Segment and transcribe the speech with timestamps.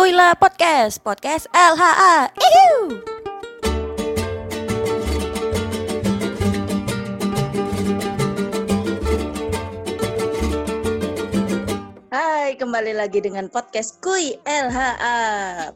[0.00, 2.32] Kuila Podcast, Podcast LHA.
[2.32, 3.04] Ihu.
[12.08, 15.20] Hai, kembali lagi dengan podcast Kui LHA.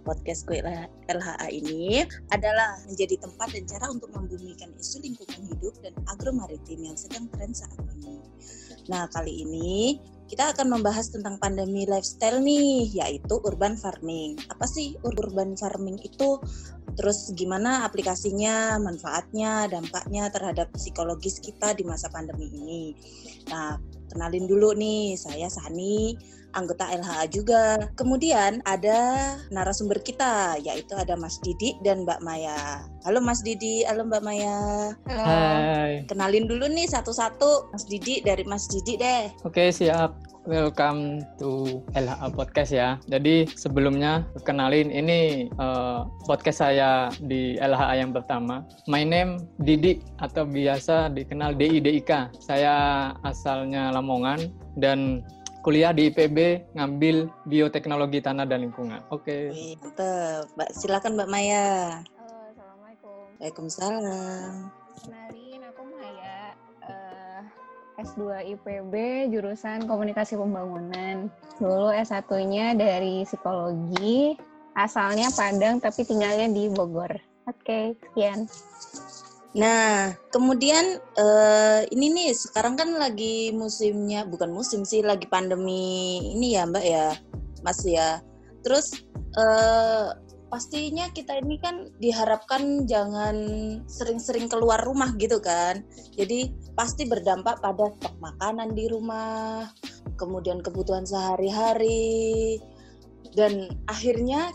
[0.00, 0.64] Podcast Kui
[1.04, 6.96] LHA ini adalah menjadi tempat dan cara untuk membumikan isu lingkungan hidup dan agromaritim yang
[6.96, 8.24] sedang tren saat ini.
[8.88, 14.40] Nah, kali ini kita akan membahas tentang pandemi lifestyle nih, yaitu urban farming.
[14.48, 16.40] Apa sih urban farming itu?
[16.94, 22.84] Terus gimana aplikasinya, manfaatnya, dampaknya terhadap psikologis kita di masa pandemi ini.
[23.50, 23.76] Nah,
[24.08, 26.14] kenalin dulu nih, saya Sani,
[26.54, 27.62] anggota LHA juga.
[27.98, 32.86] Kemudian ada narasumber kita, yaitu ada Mas Didi dan Mbak Maya.
[33.04, 34.58] Halo Mas Didi, halo Mbak Maya.
[35.10, 35.22] Halo.
[35.22, 35.92] Hai.
[36.08, 39.28] Kenalin dulu nih satu-satu, Mas Didi dari Mas Didi deh.
[39.44, 40.14] Oke, siap.
[40.44, 43.00] Welcome to LHA Podcast ya.
[43.08, 48.60] Jadi sebelumnya kenalin ini uh, podcast saya di LHA yang pertama.
[48.84, 52.36] My name Didi atau biasa dikenal DI DIK.
[52.44, 55.24] Saya asalnya Lamongan dan
[55.64, 59.00] kuliah di IPB ngambil bioteknologi tanah dan lingkungan.
[59.08, 59.48] Oke.
[59.48, 59.80] Okay.
[59.80, 60.44] Mantap.
[60.60, 61.66] Mbak silakan Mbak Maya.
[62.20, 63.24] Halo, Assalamualaikum.
[63.40, 64.52] Waalaikumsalam.
[65.00, 66.36] Kenalin aku Maya.
[66.84, 67.40] Uh,
[67.96, 68.20] S2
[68.52, 68.94] IPB
[69.32, 71.32] jurusan Komunikasi Pembangunan.
[71.56, 74.36] Dulu S1-nya dari Psikologi.
[74.76, 77.16] Asalnya Padang tapi tinggalnya di Bogor.
[77.48, 78.48] Oke, okay, sekian.
[79.54, 86.58] Nah, kemudian uh, ini nih sekarang kan lagi musimnya, bukan musim sih, lagi pandemi ini
[86.58, 87.14] ya Mbak ya,
[87.62, 88.18] Mas ya.
[88.66, 89.06] Terus
[89.38, 90.10] uh,
[90.50, 93.36] pastinya kita ini kan diharapkan jangan
[93.86, 95.86] sering-sering keluar rumah gitu kan.
[96.18, 99.70] Jadi pasti berdampak pada stok makanan di rumah,
[100.18, 102.58] kemudian kebutuhan sehari-hari,
[103.38, 104.50] dan akhirnya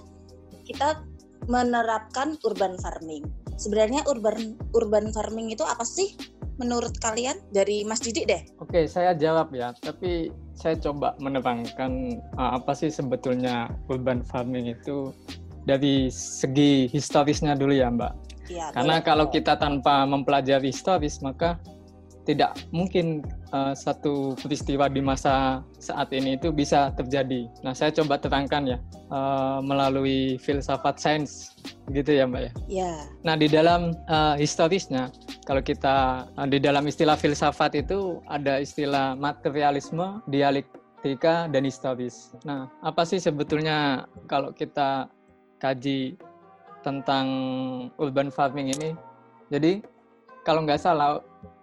[0.67, 1.07] kita
[1.47, 3.23] menerapkan urban farming
[3.59, 6.15] sebenarnya urban urban farming itu apa sih
[6.59, 8.43] menurut kalian dari Mas Didi deh?
[8.59, 9.71] Oke, saya jawab ya.
[9.79, 15.15] Tapi saya coba menerangkan uh, apa sih sebetulnya urban farming itu
[15.63, 18.13] dari segi historisnya dulu ya, Mbak.
[18.51, 19.07] Ya, Karena boleh.
[19.07, 21.55] kalau kita tanpa mempelajari historis maka
[22.29, 27.49] tidak mungkin uh, satu peristiwa di masa saat ini itu bisa terjadi.
[27.65, 28.77] Nah, saya coba terangkan ya
[29.09, 31.57] uh, melalui filsafat sains,
[31.89, 32.51] gitu ya, Mbak ya.
[32.69, 32.93] Ya.
[33.25, 35.09] Nah, di dalam uh, historisnya,
[35.49, 42.37] kalau kita uh, di dalam istilah filsafat itu ada istilah materialisme, dialektika, dan historis.
[42.45, 45.09] Nah, apa sih sebetulnya kalau kita
[45.57, 46.13] kaji
[46.85, 47.25] tentang
[47.97, 48.93] urban farming ini?
[49.49, 49.81] Jadi
[50.43, 51.19] kalau nggak salah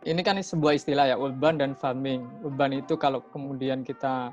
[0.07, 2.23] ini kan sebuah istilah ya urban dan farming.
[2.47, 4.31] Urban itu kalau kemudian kita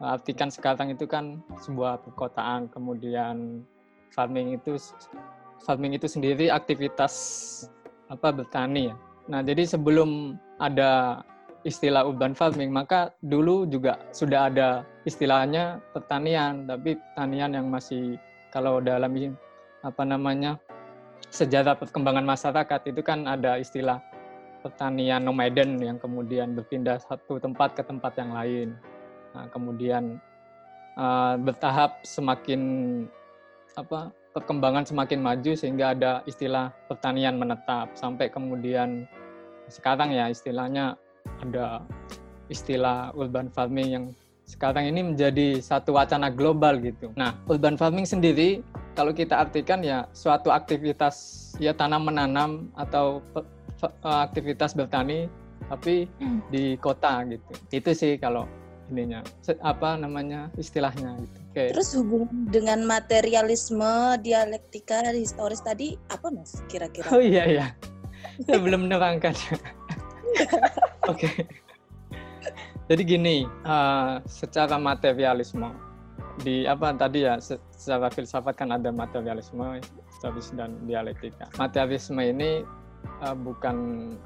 [0.00, 3.64] artikan sekarang itu kan sebuah perkotaan, kemudian
[4.12, 4.76] farming itu
[5.64, 7.14] farming itu sendiri aktivitas
[8.12, 8.96] apa bertani ya.
[9.26, 11.24] Nah, jadi sebelum ada
[11.66, 18.20] istilah urban farming, maka dulu juga sudah ada istilahnya pertanian, tapi pertanian yang masih
[18.54, 19.10] kalau dalam
[19.82, 20.60] apa namanya
[21.30, 24.00] sejarah perkembangan masyarakat itu kan ada istilah
[24.62, 28.68] pertanian nomaden yang kemudian berpindah satu tempat ke tempat yang lain.
[29.36, 30.18] Nah, kemudian
[30.98, 32.60] uh, bertahap semakin
[33.76, 39.04] apa perkembangan semakin maju sehingga ada istilah pertanian menetap sampai kemudian
[39.68, 40.96] sekarang ya istilahnya
[41.42, 41.84] ada
[42.48, 44.04] istilah urban farming yang
[44.46, 47.10] sekarang ini menjadi satu wacana global gitu.
[47.18, 48.62] Nah, urban farming sendiri
[48.96, 53.20] kalau kita artikan ya suatu aktivitas ya tanam menanam atau
[53.84, 53.92] Eh,
[54.24, 55.28] aktivitas bertani
[55.68, 56.48] tapi hmm.
[56.48, 57.52] di kota gitu.
[57.68, 58.48] Itu sih kalau
[58.88, 59.20] ininya
[59.60, 61.38] apa namanya istilahnya gitu.
[61.52, 61.68] Okay.
[61.76, 67.12] Terus hubungan dengan materialisme, dialektika, historis tadi apa mas kira-kira?
[67.12, 67.66] Oh iya iya,
[68.48, 69.36] saya belum menerangkan.
[71.10, 71.28] Oke.
[71.28, 71.36] okay.
[72.86, 73.36] Jadi gini,
[73.66, 75.68] uh, secara materialisme
[76.44, 79.80] di apa tadi ya secara filsafat kan ada materialisme,
[80.10, 81.48] historis dan dialektika.
[81.56, 82.60] Materialisme ini
[83.22, 83.76] uh, bukan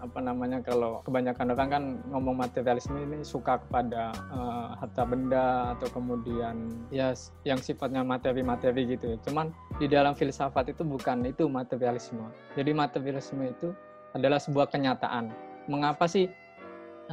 [0.02, 5.88] apa namanya kalau kebanyakan orang kan ngomong materialisme ini suka kepada uh, harta benda atau
[5.94, 7.14] kemudian ya
[7.46, 9.16] yang sifatnya materi-materi gitu ya.
[9.22, 12.26] Cuman di dalam filsafat itu bukan itu materialisme.
[12.58, 13.70] Jadi materialisme itu
[14.16, 15.30] adalah sebuah kenyataan.
[15.70, 16.26] Mengapa sih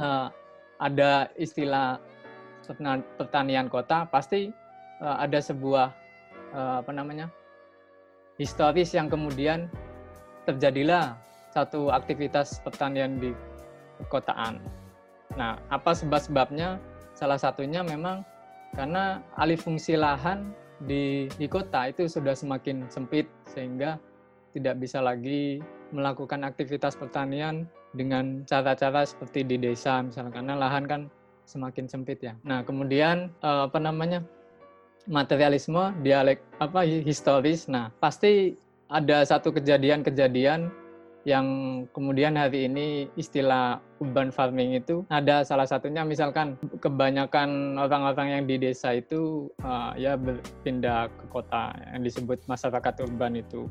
[0.00, 0.26] uh,
[0.82, 2.02] ada istilah
[3.16, 4.04] pertanian kota?
[4.10, 4.50] Pasti
[5.02, 5.90] uh, ada sebuah
[6.54, 7.26] uh, apa namanya
[8.38, 9.66] historis yang kemudian
[10.46, 11.18] terjadilah
[11.50, 13.34] satu aktivitas pertanian di
[13.98, 14.62] perkotaan.
[15.34, 16.78] Nah, apa sebab-sebabnya?
[17.18, 18.22] Salah satunya memang
[18.78, 20.54] karena alih fungsi lahan
[20.86, 23.98] di di kota itu sudah semakin sempit sehingga
[24.54, 25.58] tidak bisa lagi
[25.90, 27.66] melakukan aktivitas pertanian
[27.96, 31.02] dengan cara-cara seperti di desa misalnya karena lahan kan
[31.48, 32.38] semakin sempit ya.
[32.46, 34.22] Nah, kemudian eh, apa namanya?
[35.06, 37.70] Materialisme, dialek apa historis.
[37.70, 38.56] Nah, pasti
[38.88, 40.72] ada satu kejadian-kejadian
[41.28, 41.46] yang
[41.92, 46.00] kemudian hari ini istilah urban farming itu ada salah satunya.
[46.00, 53.04] Misalkan kebanyakan orang-orang yang di desa itu uh, ya berpindah ke kota yang disebut masyarakat
[53.04, 53.68] urban itu.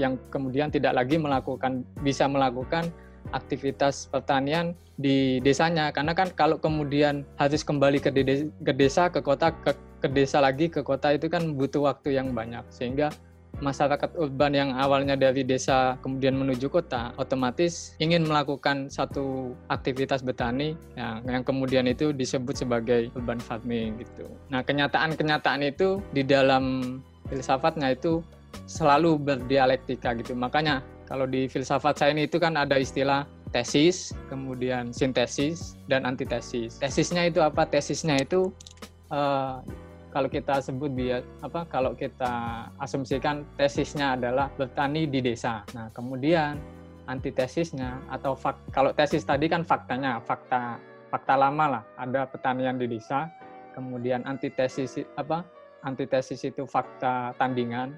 [0.00, 2.88] Yang kemudian tidak lagi melakukan bisa melakukan
[3.36, 5.92] aktivitas pertanian di desanya.
[5.92, 10.40] Karena kan kalau kemudian harus kembali ke, de ke desa ke kota ke, ke desa
[10.40, 13.12] lagi ke kota itu kan butuh waktu yang banyak sehingga
[13.60, 20.78] masyarakat urban yang awalnya dari desa kemudian menuju kota otomatis ingin melakukan satu aktivitas bertani
[20.96, 24.30] yang, yang kemudian itu disebut sebagai urban farming gitu.
[24.48, 26.98] Nah kenyataan-kenyataan itu di dalam
[27.28, 28.24] filsafatnya itu
[28.64, 30.32] selalu berdialektika gitu.
[30.32, 30.80] Makanya
[31.10, 36.78] kalau di filsafat saya ini itu kan ada istilah tesis, kemudian sintesis dan antitesis.
[36.78, 37.66] Tesisnya itu apa?
[37.66, 38.54] Tesisnya itu
[39.10, 39.58] uh,
[40.10, 41.66] kalau kita sebut dia apa?
[41.70, 45.62] Kalau kita asumsikan tesisnya adalah bertani di desa.
[45.74, 46.58] Nah, kemudian
[47.06, 50.78] antitesisnya atau fak, kalau tesis tadi kan faktanya, fakta
[51.10, 53.30] fakta lama lah, ada pertanian di desa.
[53.74, 55.46] Kemudian antitesis apa?
[55.86, 57.94] Antitesis itu fakta tandingan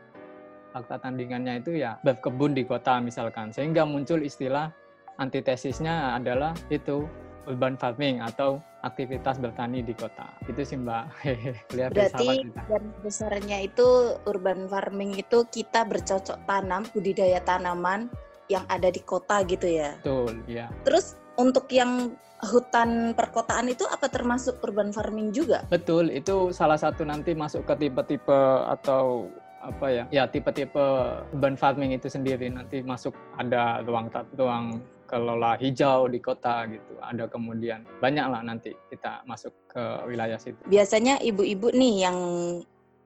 [0.73, 4.73] fakta tandingannya itu ya berkebun di kota misalkan sehingga muncul istilah
[5.21, 7.05] antitesisnya adalah itu
[7.47, 10.31] urban farming atau aktivitas bertani di kota.
[10.47, 11.05] Itu sih mbak.
[11.77, 18.11] Lihat berarti dan besarnya itu urban farming itu kita bercocok tanam budidaya tanaman
[18.51, 19.97] yang ada di kota gitu ya?
[20.03, 22.13] Betul ya terus untuk yang
[22.43, 25.63] hutan perkotaan itu apa termasuk urban farming juga?
[25.71, 29.31] Betul, itu salah satu nanti masuk ke tipe-tipe atau
[29.63, 30.05] apa ya?
[30.11, 30.87] Ya tipe-tipe
[31.31, 32.51] urban farming itu sendiri.
[32.51, 38.73] Nanti masuk ada ruang ruang kelola hijau di kota gitu ada kemudian banyak lah nanti
[38.89, 42.19] kita masuk ke wilayah situ biasanya ibu-ibu nih yang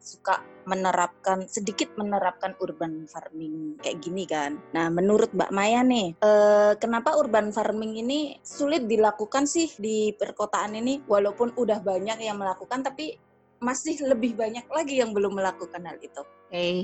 [0.06, 0.38] suka
[0.70, 4.54] menerapkan sedikit menerapkan urban farming kayak gini kan.
[4.70, 10.78] Nah, menurut Mbak Maya nih, eh, kenapa urban farming ini sulit dilakukan sih di perkotaan
[10.78, 11.02] ini?
[11.02, 13.18] Walaupun udah banyak yang melakukan, tapi
[13.58, 16.22] masih lebih banyak lagi yang belum melakukan hal itu.
[16.22, 16.74] Oke, okay.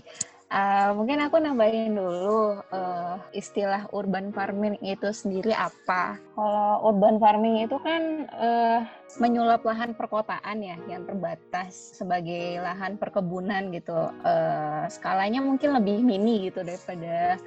[0.53, 6.21] Eh, mungkin aku nambahin dulu uh, istilah urban farming itu sendiri apa.
[6.37, 8.85] Kalau urban farming itu kan uh,
[9.17, 14.13] menyulap lahan perkotaan ya yang terbatas sebagai lahan perkebunan gitu.
[14.21, 17.41] Uh, skalanya mungkin lebih mini gitu daripada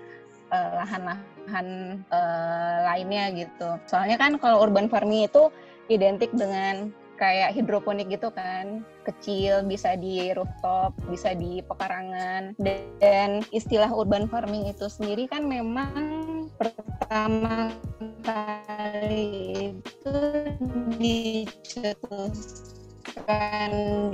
[0.56, 3.76] lahan-lahan uh, lainnya gitu.
[3.92, 5.52] Soalnya kan kalau urban farming itu
[5.92, 8.86] identik dengan kayak hidroponik gitu kan.
[9.08, 12.56] Kecil bisa di rooftop bisa di pekarangan.
[12.60, 17.72] Dan istilah urban farming itu sendiri kan memang pertama
[18.24, 20.16] kali itu
[21.02, 22.42] dicetuskan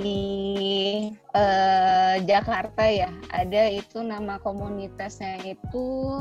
[0.00, 0.24] di
[1.34, 3.10] uh, Jakarta ya.
[3.30, 6.20] Ada itu nama komunitasnya itu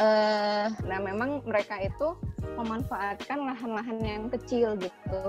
[0.00, 2.16] uh, nah memang mereka itu
[2.56, 5.22] memanfaatkan lahan-lahan yang kecil gitu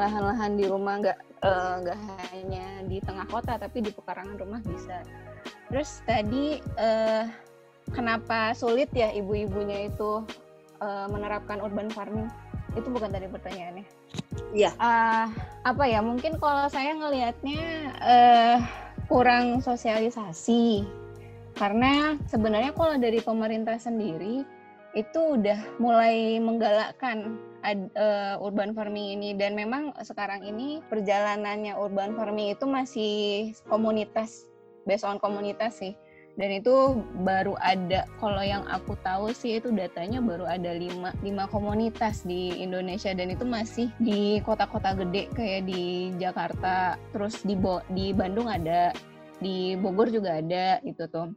[0.00, 4.60] lahan-lahan di rumah nggak eh, nggak uh, hanya di tengah kota tapi di pekarangan rumah
[4.64, 5.04] bisa
[5.68, 7.28] terus tadi uh,
[7.92, 10.24] kenapa sulit ya ibu-ibunya itu
[10.80, 12.32] uh, menerapkan urban farming
[12.78, 13.84] itu bukan tadi pertanyaannya
[14.50, 14.74] Iya.
[14.78, 15.26] Uh,
[15.62, 16.02] apa ya?
[16.02, 17.62] Mungkin kalau saya ngelihatnya
[18.02, 18.58] uh,
[19.06, 20.86] kurang sosialisasi.
[21.54, 24.42] Karena sebenarnya kalau dari pemerintah sendiri
[24.94, 27.38] itu udah mulai menggalakkan
[27.94, 29.30] uh, urban farming ini.
[29.38, 33.14] Dan memang sekarang ini perjalanannya urban farming itu masih
[33.70, 34.50] komunitas
[34.84, 35.94] based on komunitas sih.
[36.38, 41.44] Dan itu baru ada kalau yang aku tahu sih itu datanya baru ada lima, lima
[41.50, 43.12] komunitas di Indonesia.
[43.12, 46.96] Dan itu masih di kota-kota gede kayak di Jakarta.
[47.12, 48.94] Terus di Bo di Bandung ada
[49.40, 51.32] di Bogor juga ada gitu tuh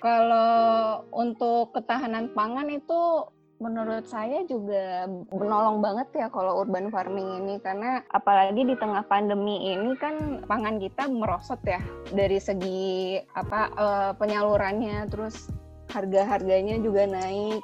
[0.00, 3.26] kalau untuk ketahanan pangan itu
[3.56, 7.56] menurut saya juga menolong banget ya kalau urban farming ini.
[7.60, 11.80] Karena apalagi di tengah pandemi ini kan pangan kita merosot ya.
[12.12, 15.48] Dari segi apa uh, penyalurannya terus
[15.90, 17.62] harga-harganya juga naik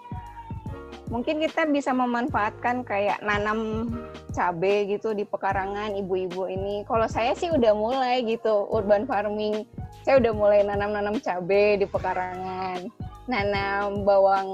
[1.12, 3.92] mungkin kita bisa memanfaatkan kayak nanam
[4.32, 9.68] cabai gitu di pekarangan ibu-ibu ini kalau saya sih udah mulai gitu urban farming
[10.08, 12.88] saya udah mulai nanam-nanam cabai di pekarangan
[13.28, 14.48] nanam bawang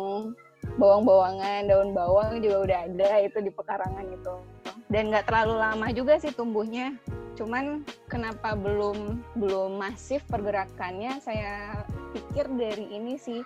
[0.79, 4.35] bawang-bawangan, daun bawang juga udah ada itu di pekarangan itu.
[4.89, 6.95] Dan nggak terlalu lama juga sih tumbuhnya.
[7.35, 11.19] Cuman kenapa belum belum masif pergerakannya?
[11.21, 11.85] Saya
[12.15, 13.43] pikir dari ini sih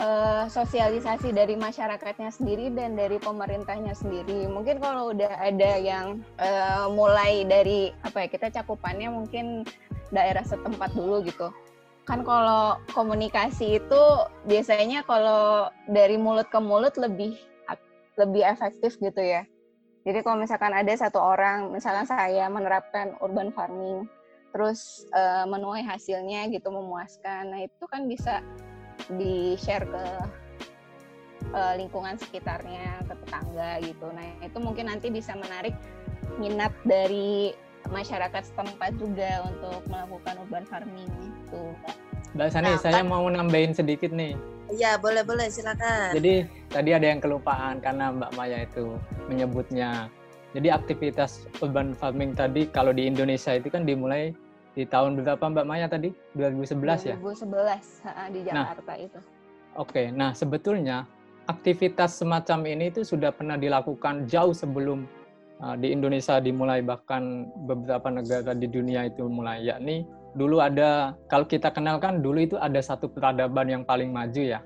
[0.00, 4.48] uh, sosialisasi dari masyarakatnya sendiri dan dari pemerintahnya sendiri.
[4.48, 9.64] Mungkin kalau udah ada yang uh, mulai dari apa ya kita cakupannya mungkin
[10.12, 11.48] daerah setempat dulu gitu.
[12.06, 14.02] Kan kalau komunikasi itu
[14.46, 17.34] biasanya kalau dari mulut ke mulut lebih
[18.16, 19.44] lebih efektif gitu ya.
[20.06, 24.06] Jadi kalau misalkan ada satu orang, misalnya saya menerapkan urban farming,
[24.54, 28.38] terus uh, menuai hasilnya gitu memuaskan, nah itu kan bisa
[29.14, 30.04] di-share ke
[31.52, 34.06] uh, lingkungan sekitarnya, ke tetangga gitu.
[34.10, 35.76] Nah, itu mungkin nanti bisa menarik
[36.36, 37.54] minat dari
[37.86, 41.62] masyarakat setempat juga untuk melakukan urban farming itu.
[42.34, 44.34] Mbak Sani, nah, saya kan, mau nambahin sedikit nih.
[44.74, 46.12] Iya, boleh boleh silakan.
[46.18, 48.98] Jadi tadi ada yang kelupaan karena Mbak Maya itu
[49.30, 50.10] menyebutnya.
[50.52, 54.32] Jadi aktivitas urban farming tadi kalau di Indonesia itu kan dimulai
[54.76, 56.12] di tahun berapa Mbak Maya tadi?
[56.36, 57.16] 2011 ya?
[57.16, 59.18] 2011 di nah, Jakarta nah, itu.
[59.18, 59.24] Oke,
[59.80, 60.06] okay.
[60.12, 61.08] nah sebetulnya
[61.48, 65.08] aktivitas semacam ini itu sudah pernah dilakukan jauh sebelum
[65.64, 70.04] uh, di Indonesia dimulai bahkan beberapa negara di dunia itu mulai yakni
[70.36, 74.60] dulu ada kalau kita kenalkan dulu itu ada satu peradaban yang paling maju ya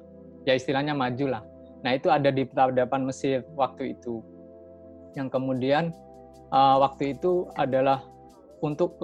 [0.49, 1.43] ya istilahnya maju lah
[1.87, 4.25] nah itu ada di peradaban Mesir waktu itu
[5.15, 5.95] yang kemudian
[6.51, 8.03] uh, waktu itu adalah
[8.61, 8.99] untuk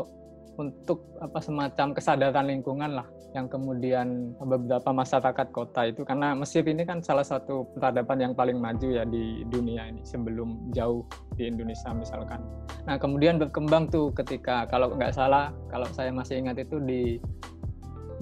[0.56, 6.88] untuk apa semacam kesadaran lingkungan lah yang kemudian beberapa masyarakat kota itu karena Mesir ini
[6.88, 11.04] kan salah satu peradaban yang paling maju ya di dunia ini sebelum jauh
[11.36, 12.40] di Indonesia misalkan.
[12.88, 17.20] Nah kemudian berkembang tuh ketika kalau nggak salah kalau saya masih ingat itu di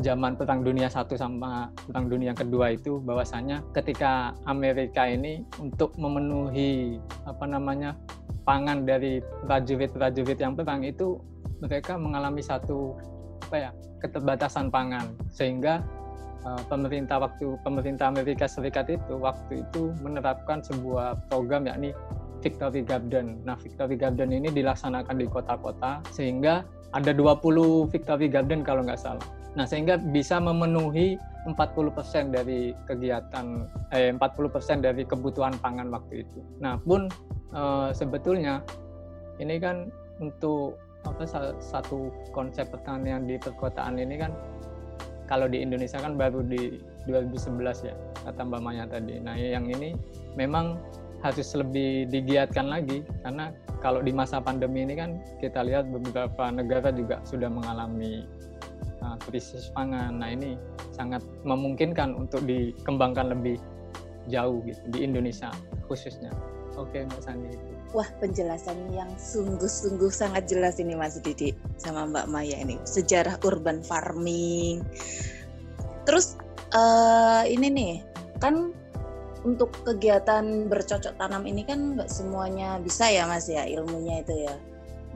[0.02, 6.98] zaman perang dunia satu sama perang dunia kedua itu bahwasanya ketika Amerika ini untuk memenuhi
[7.30, 7.94] apa namanya
[8.42, 11.22] pangan dari prajurit-prajurit yang perang itu
[11.62, 12.99] mereka mengalami satu
[13.44, 13.70] apa ya
[14.00, 15.84] keterbatasan pangan sehingga
[16.44, 21.92] uh, pemerintah waktu pemerintah Amerika Serikat itu waktu itu menerapkan sebuah program yakni
[22.44, 23.40] Victory Garden.
[23.49, 26.61] Nah, Victory Garden ini dilaksanakan di kota-kota sehingga
[26.92, 29.25] ada 20 Victory Garden kalau nggak salah.
[29.56, 31.16] Nah, sehingga bisa memenuhi
[31.49, 36.40] 40% dari kegiatan eh 40% dari kebutuhan pangan waktu itu.
[36.61, 37.08] Nah, pun
[37.56, 38.61] eh, sebetulnya
[39.40, 39.88] ini kan
[40.20, 41.23] untuk apa
[41.61, 44.32] satu konsep pertanian di perkotaan ini kan
[45.25, 47.94] kalau di Indonesia kan baru di 2011 ya
[48.25, 49.20] kata Mbak Maya tadi.
[49.20, 49.96] Nah yang ini
[50.37, 50.80] memang
[51.25, 56.92] harus lebih digiatkan lagi karena kalau di masa pandemi ini kan kita lihat beberapa negara
[56.92, 58.28] juga sudah mengalami
[59.00, 60.20] uh, krisis pangan.
[60.20, 60.56] Nah ini
[60.92, 63.56] sangat memungkinkan untuk dikembangkan lebih
[64.28, 65.52] jauh gitu di Indonesia
[65.88, 66.32] khususnya.
[66.76, 67.74] Oke Mbak Sandi itu.
[67.94, 72.74] Wah, penjelasan yang sungguh-sungguh sangat jelas ini Mas Didi sama Mbak Maya ini.
[72.82, 74.82] Sejarah urban farming.
[76.02, 76.34] Terus
[76.74, 77.94] uh, ini nih,
[78.42, 78.74] kan
[79.46, 84.58] untuk kegiatan bercocok tanam ini kan nggak semuanya bisa ya Mas ya ilmunya itu ya.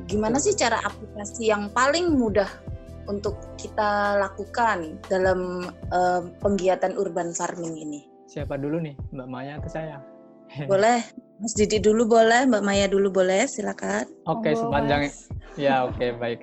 [0.06, 2.46] Gimana sih cara aplikasi yang paling mudah
[3.10, 8.00] untuk kita lakukan dalam uh, penggiatan urban farming ini?
[8.30, 9.98] Siapa dulu nih, Mbak Maya atau saya?
[10.64, 11.04] Boleh,
[11.38, 14.08] Mas Didi dulu boleh, Mbak Maya dulu boleh, silakan.
[14.26, 15.00] Oke, okay, sepanjang
[15.54, 16.38] ya oke okay, baik.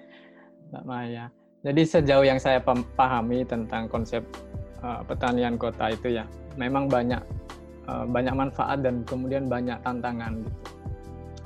[0.70, 1.24] Mbak Maya.
[1.60, 2.62] Jadi sejauh yang saya
[2.96, 4.24] pahami tentang konsep
[4.80, 6.24] uh, pertanian kota itu ya,
[6.56, 7.20] memang banyak
[7.84, 10.60] uh, banyak manfaat dan kemudian banyak tantangan gitu.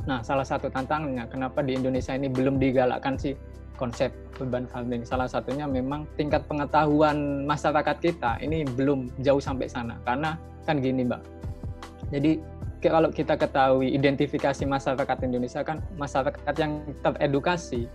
[0.05, 3.33] Nah, salah satu tantangannya kenapa di Indonesia ini belum digalakkan sih
[3.81, 5.03] konsep urban farming.
[5.03, 9.97] Salah satunya memang tingkat pengetahuan masyarakat kita ini belum jauh sampai sana.
[10.05, 10.37] Karena
[10.69, 11.34] kan gini, Mbak
[12.13, 12.41] jadi
[12.85, 17.89] kalau kita ketahui identifikasi masyarakat Indonesia kan masyarakat yang teredukasi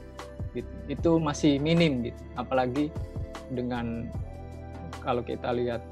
[0.57, 2.21] gitu, itu masih minim gitu.
[2.33, 2.89] Apalagi
[3.53, 4.09] dengan
[5.05, 5.85] kalau kita lihat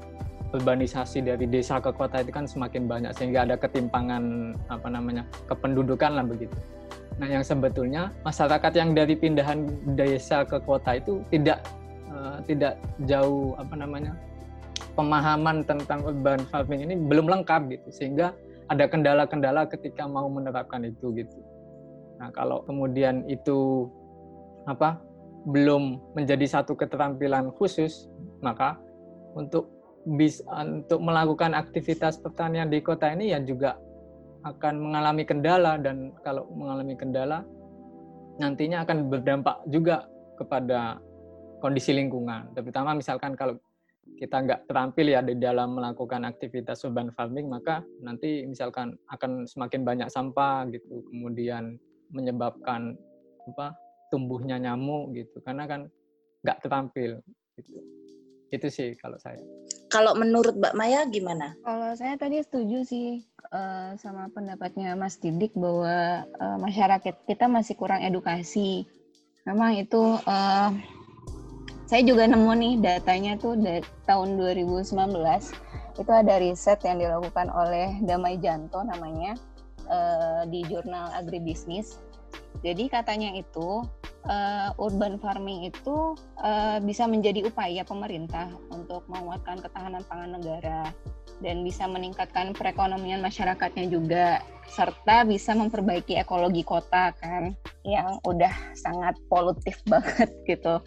[0.50, 6.18] urbanisasi dari desa ke kota itu kan semakin banyak sehingga ada ketimpangan apa namanya kependudukan
[6.18, 6.56] lah begitu.
[7.18, 11.62] Nah yang sebetulnya masyarakat yang dari pindahan desa ke kota itu tidak
[12.10, 14.14] uh, tidak jauh apa namanya
[14.98, 18.34] pemahaman tentang urban farming ini belum lengkap gitu sehingga
[18.66, 21.38] ada kendala-kendala ketika mau menerapkan itu gitu.
[22.18, 23.86] Nah, kalau kemudian itu
[24.66, 24.98] apa
[25.46, 28.10] belum menjadi satu keterampilan khusus,
[28.42, 28.74] maka
[29.38, 29.70] untuk
[30.18, 33.78] bisa untuk melakukan aktivitas pertanian di kota ini ya juga
[34.42, 37.46] akan mengalami kendala dan kalau mengalami kendala
[38.38, 40.06] nantinya akan berdampak juga
[40.38, 40.98] kepada
[41.58, 42.50] kondisi lingkungan.
[42.54, 43.58] Terutama misalkan kalau
[44.18, 49.86] kita nggak terampil ya di dalam melakukan aktivitas urban farming, maka nanti misalkan akan semakin
[49.86, 51.78] banyak sampah gitu, kemudian
[52.10, 52.98] menyebabkan
[53.46, 53.78] apa
[54.10, 55.38] tumbuhnya nyamuk gitu.
[55.46, 55.86] Karena kan
[56.42, 57.22] nggak terampil
[57.54, 57.78] gitu.
[58.48, 59.38] itu sih kalau saya.
[59.92, 61.52] Kalau menurut Mbak Maya gimana?
[61.64, 67.76] Kalau saya tadi setuju sih uh, sama pendapatnya Mas Didik bahwa uh, masyarakat kita masih
[67.76, 68.88] kurang edukasi.
[69.44, 70.70] Memang itu uh,
[71.88, 74.92] saya juga nemu nih datanya tuh dari tahun 2019
[75.98, 79.32] itu ada riset yang dilakukan oleh Damai Janto namanya
[79.88, 81.96] uh, di jurnal agribisnis
[82.60, 83.88] jadi katanya itu
[84.28, 86.12] uh, urban farming itu
[86.44, 90.92] uh, bisa menjadi upaya pemerintah untuk menguatkan ketahanan pangan negara
[91.40, 99.16] dan bisa meningkatkan perekonomian masyarakatnya juga serta bisa memperbaiki ekologi kota kan yang udah sangat
[99.32, 100.82] polutif banget gitu.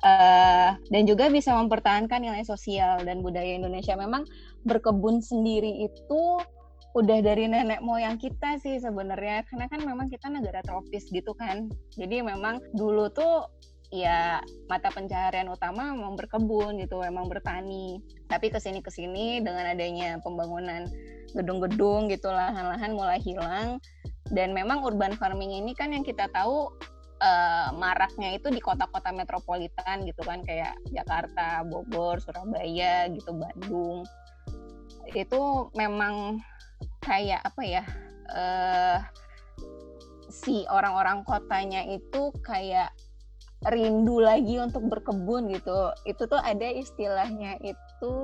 [0.00, 3.92] Uh, dan juga bisa mempertahankan nilai sosial dan budaya Indonesia.
[4.00, 4.24] Memang
[4.64, 6.22] berkebun sendiri itu
[6.96, 9.44] udah dari nenek moyang kita sih sebenarnya.
[9.44, 11.68] Karena kan memang kita negara tropis gitu kan.
[12.00, 13.44] Jadi memang dulu tuh
[13.90, 14.38] ya
[14.70, 18.00] mata pencaharian utama memang berkebun gitu memang bertani.
[18.24, 20.88] Tapi ke sini ke sini dengan adanya pembangunan
[21.36, 23.76] gedung-gedung gitu lahan-lahan mulai hilang.
[24.30, 26.72] Dan memang urban farming ini kan yang kita tahu
[27.20, 34.02] uh, maraknya itu di kota-kota metropolitan gitu kan kayak Jakarta, Bogor, Surabaya gitu, Bandung.
[35.12, 36.40] Itu memang
[37.00, 37.84] kayak apa ya
[38.32, 38.98] uh,
[40.30, 42.92] si orang-orang kotanya itu kayak
[43.68, 45.92] rindu lagi untuk berkebun gitu.
[46.08, 48.14] Itu tuh ada istilahnya itu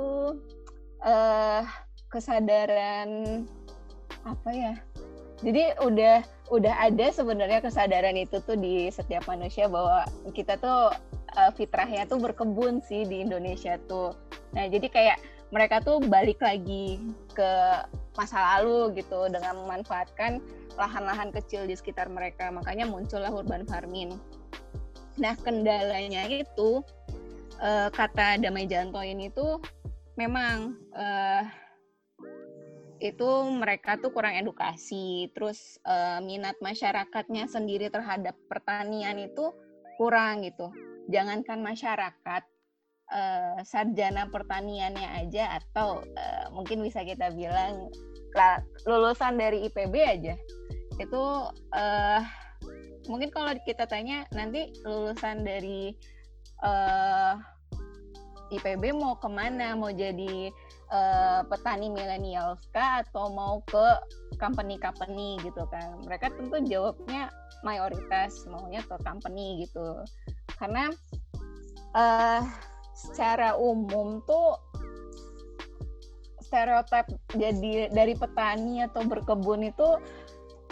[1.05, 1.63] uh,
[2.09, 3.45] kesadaran
[4.27, 4.75] apa ya
[5.45, 10.95] jadi udah udah ada sebenarnya kesadaran itu tuh di setiap manusia bahwa kita tuh
[11.37, 14.15] uh, fitrahnya tuh berkebun sih di Indonesia tuh
[14.55, 15.19] nah jadi kayak
[15.55, 16.99] mereka tuh balik lagi
[17.35, 17.51] ke
[18.17, 20.43] masa lalu gitu dengan memanfaatkan
[20.75, 22.51] lahan-lahan kecil di sekitar mereka.
[22.51, 24.17] Makanya muncullah urban farming.
[25.17, 26.85] Nah, kendalanya itu
[27.61, 29.61] uh, kata Damai Janto ini tuh
[30.21, 31.45] memang uh,
[32.99, 39.53] itu mereka tuh kurang edukasi, terus uh, minat masyarakatnya sendiri terhadap pertanian itu
[40.01, 40.73] kurang gitu.
[41.13, 42.43] Jangankan masyarakat,
[43.13, 47.91] uh, sarjana pertaniannya aja atau uh, mungkin bisa kita bilang
[48.85, 50.37] lulusan dari IPB aja
[51.01, 51.25] itu
[51.73, 52.21] uh,
[53.09, 55.97] mungkin kalau kita tanya nanti lulusan dari
[56.65, 57.37] uh,
[58.53, 59.75] IPB mau ke mana?
[59.75, 60.51] Mau jadi
[60.91, 63.03] uh, petani milenial kah?
[63.03, 63.87] Atau mau ke
[64.39, 66.03] company-company gitu kan?
[66.07, 67.31] Mereka tentu jawabnya
[67.67, 70.05] mayoritas maunya ke company gitu.
[70.59, 70.91] Karena
[71.97, 72.43] uh,
[72.97, 74.57] secara umum tuh
[76.47, 79.99] stereotip jadi dari petani atau berkebun itu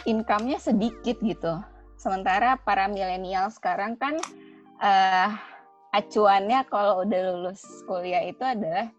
[0.07, 1.59] income-nya sedikit gitu.
[1.99, 4.15] Sementara para milenial sekarang kan
[4.79, 5.35] uh,
[5.95, 8.91] acuannya kalau udah lulus kuliah itu adalah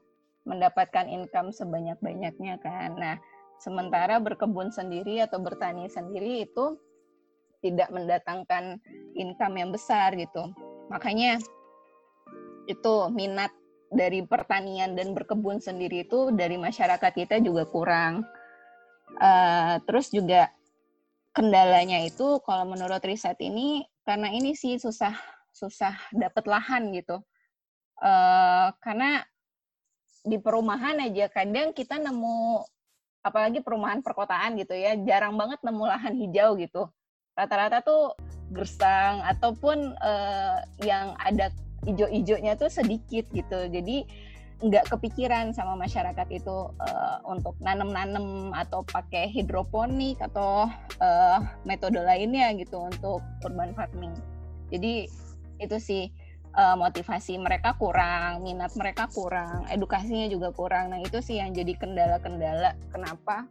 [0.47, 2.95] mendapatkan income sebanyak-banyaknya kan.
[2.95, 3.15] Nah,
[3.59, 6.79] sementara berkebun sendiri atau bertani sendiri itu
[7.59, 8.79] tidak mendatangkan
[9.19, 10.55] income yang besar gitu.
[10.87, 11.41] Makanya
[12.71, 13.51] itu minat
[13.91, 18.23] dari pertanian dan berkebun sendiri itu dari masyarakat kita juga kurang.
[19.19, 20.51] Uh, terus juga
[21.35, 27.23] kendalanya itu kalau menurut riset ini karena ini sih susah susah dapat lahan gitu.
[27.95, 29.23] Uh, karena
[30.27, 32.59] di perumahan aja kadang kita nemu
[33.23, 36.91] apalagi perumahan perkotaan gitu ya jarang banget nemu lahan hijau gitu.
[37.39, 38.19] Rata-rata tuh
[38.51, 41.49] gersang ataupun uh, yang ada
[41.87, 44.05] ijo-ijonya tuh sedikit gitu jadi
[44.63, 50.71] nggak kepikiran sama masyarakat itu uh, untuk nanam-nanam atau pakai hidroponik atau
[51.03, 54.15] uh, metode lainnya gitu untuk urban farming.
[54.71, 55.11] Jadi
[55.59, 56.03] itu sih
[56.55, 60.91] uh, motivasi mereka kurang, minat mereka kurang, edukasinya juga kurang.
[60.91, 63.45] Nah itu sih yang jadi kendala-kendala kenapa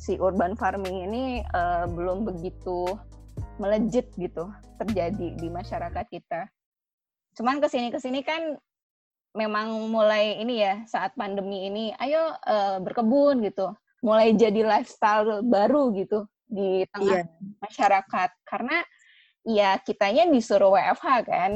[0.00, 2.98] si urban farming ini uh, belum begitu
[3.60, 6.50] melejit gitu terjadi di masyarakat kita.
[7.38, 8.58] Cuman ke sini ke sini kan
[9.32, 13.72] memang mulai ini ya saat pandemi ini, ayo uh, berkebun gitu,
[14.04, 17.56] mulai jadi lifestyle baru gitu di tengah iya.
[17.64, 18.84] masyarakat karena
[19.42, 21.52] ya kitanya disuruh WFH kan,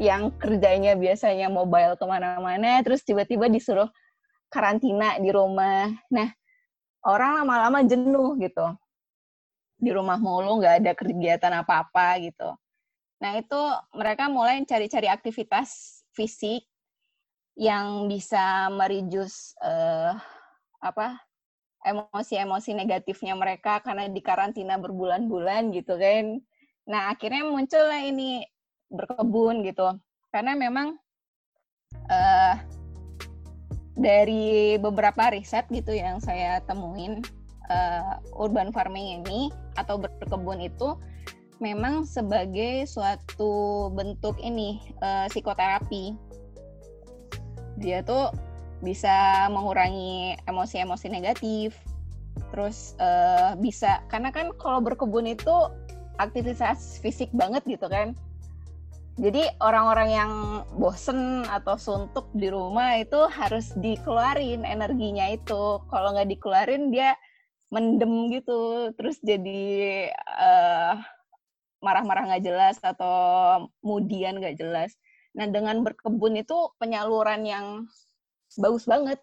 [0.00, 3.88] yang kerjanya biasanya mobile ke mana-mana, terus tiba-tiba disuruh
[4.52, 5.88] karantina di rumah.
[6.12, 6.28] Nah
[7.02, 8.66] orang lama-lama jenuh gitu
[9.82, 12.54] di rumah mulu nggak ada kegiatan apa-apa gitu.
[13.18, 13.60] Nah, itu
[13.98, 16.62] mereka mulai cari-cari aktivitas fisik
[17.58, 20.14] yang bisa merijus uh,
[20.78, 21.18] apa
[21.82, 26.38] emosi-emosi negatifnya mereka karena di karantina berbulan-bulan gitu kan.
[26.88, 28.42] Nah, akhirnya muncullah ini
[28.90, 29.96] berkebun gitu.
[30.34, 30.98] Karena memang
[32.10, 32.54] uh,
[33.94, 37.22] dari beberapa riset gitu yang saya temuin,
[37.70, 40.96] uh, urban farming ini atau berkebun itu
[41.62, 46.18] memang sebagai suatu bentuk ini uh, psikoterapi.
[47.78, 48.34] Dia tuh
[48.82, 51.78] bisa mengurangi emosi-emosi negatif,
[52.50, 55.70] terus uh, bisa karena kan kalau berkebun itu
[56.20, 58.16] aktivitas fisik banget gitu kan.
[59.20, 60.32] Jadi orang-orang yang
[60.80, 65.84] bosen atau suntuk di rumah itu harus dikeluarin energinya itu.
[65.92, 67.12] Kalau nggak dikeluarin dia
[67.68, 70.96] mendem gitu, terus jadi uh,
[71.84, 74.96] marah-marah nggak jelas atau mudian nggak jelas.
[75.36, 77.66] Nah dengan berkebun itu penyaluran yang
[78.56, 79.20] bagus banget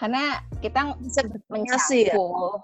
[0.00, 2.56] karena kita bisa mencangkul.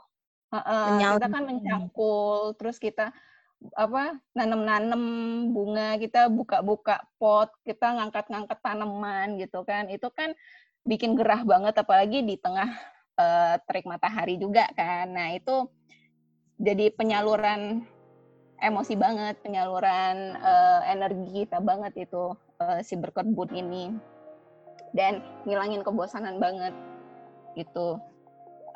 [0.51, 0.61] Ya?
[0.67, 3.15] Uh, kita kan mencangkul, terus kita
[3.77, 5.03] apa nanam-nanam
[5.53, 9.89] bunga kita buka-buka pot kita ngangkat-ngangkat tanaman gitu kan.
[9.93, 10.33] Itu kan
[10.85, 12.73] bikin gerah banget apalagi di tengah
[13.21, 15.13] uh, terik matahari juga kan.
[15.13, 15.69] Nah itu
[16.61, 17.85] jadi penyaluran
[18.61, 23.93] emosi banget penyaluran uh, energi kita banget itu uh, si berkebun ini.
[24.91, 26.75] Dan ngilangin kebosanan banget
[27.55, 28.03] gitu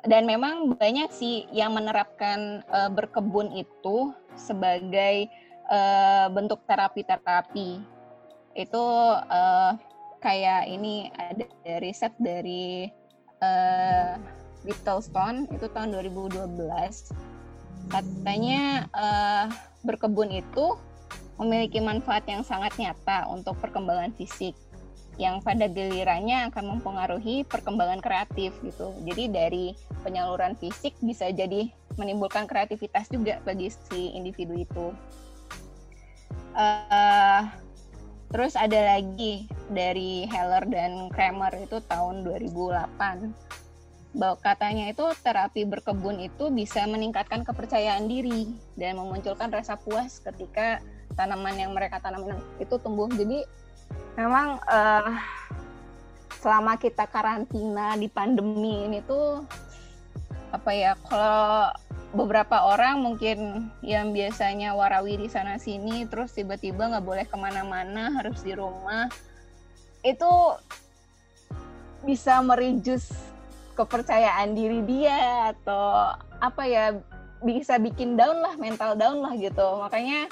[0.04, 5.32] dan memang banyak sih yang menerapkan uh, berkebun itu sebagai
[5.72, 7.80] uh, bentuk terapi-terapi.
[8.52, 8.84] Itu
[9.16, 9.72] uh,
[10.20, 11.48] kayak ini ada
[11.80, 12.88] riset dari
[13.40, 14.20] uh,
[15.00, 16.52] Stone itu tahun 2012.
[17.92, 19.46] Katanya uh,
[19.84, 20.76] berkebun itu
[21.36, 24.56] memiliki manfaat yang sangat nyata untuk perkembangan fisik
[25.14, 28.90] yang pada gilirannya akan mempengaruhi perkembangan kreatif gitu.
[29.06, 29.66] Jadi dari
[30.02, 34.86] penyaluran fisik bisa jadi menimbulkan kreativitas juga bagi si individu itu.
[36.54, 37.46] Uh,
[38.30, 43.54] terus ada lagi dari Heller dan Kramer itu tahun 2008
[44.14, 48.46] bahwa katanya itu terapi berkebun itu bisa meningkatkan kepercayaan diri
[48.78, 50.78] dan memunculkan rasa puas ketika
[51.18, 53.10] tanaman yang mereka tanam itu tumbuh.
[53.10, 53.42] Jadi
[54.14, 55.14] memang uh,
[56.38, 59.42] selama kita karantina di pandemi ini tuh
[60.54, 61.74] apa ya kalau
[62.14, 68.38] beberapa orang mungkin yang biasanya warawiri sana sini terus tiba-tiba nggak boleh ke mana-mana harus
[68.46, 69.10] di rumah
[70.06, 70.30] itu
[72.06, 73.10] bisa merijus
[73.74, 76.94] kepercayaan diri dia atau apa ya
[77.42, 79.64] bisa bikin down lah mental down lah gitu.
[79.82, 80.30] Makanya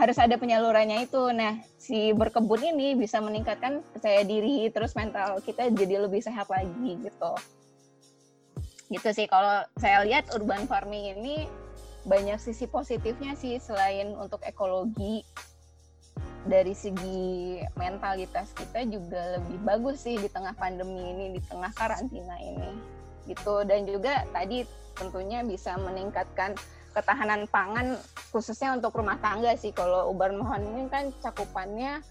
[0.00, 1.28] harus ada penyalurannya itu.
[1.36, 6.96] Nah, si berkebun ini bisa meningkatkan percaya diri, terus mental kita jadi lebih sehat lagi
[7.04, 7.32] gitu.
[8.88, 11.44] Gitu sih kalau saya lihat urban farming ini
[12.08, 15.20] banyak sisi positifnya sih selain untuk ekologi
[16.48, 22.40] dari segi mentalitas kita juga lebih bagus sih di tengah pandemi ini, di tengah karantina
[22.40, 22.72] ini.
[23.28, 24.64] Gitu dan juga tadi
[24.96, 26.56] tentunya bisa meningkatkan
[26.90, 27.94] ketahanan pangan
[28.34, 29.70] khususnya untuk rumah tangga sih.
[29.70, 32.02] Kalau ubar mohon ini kan cakupannya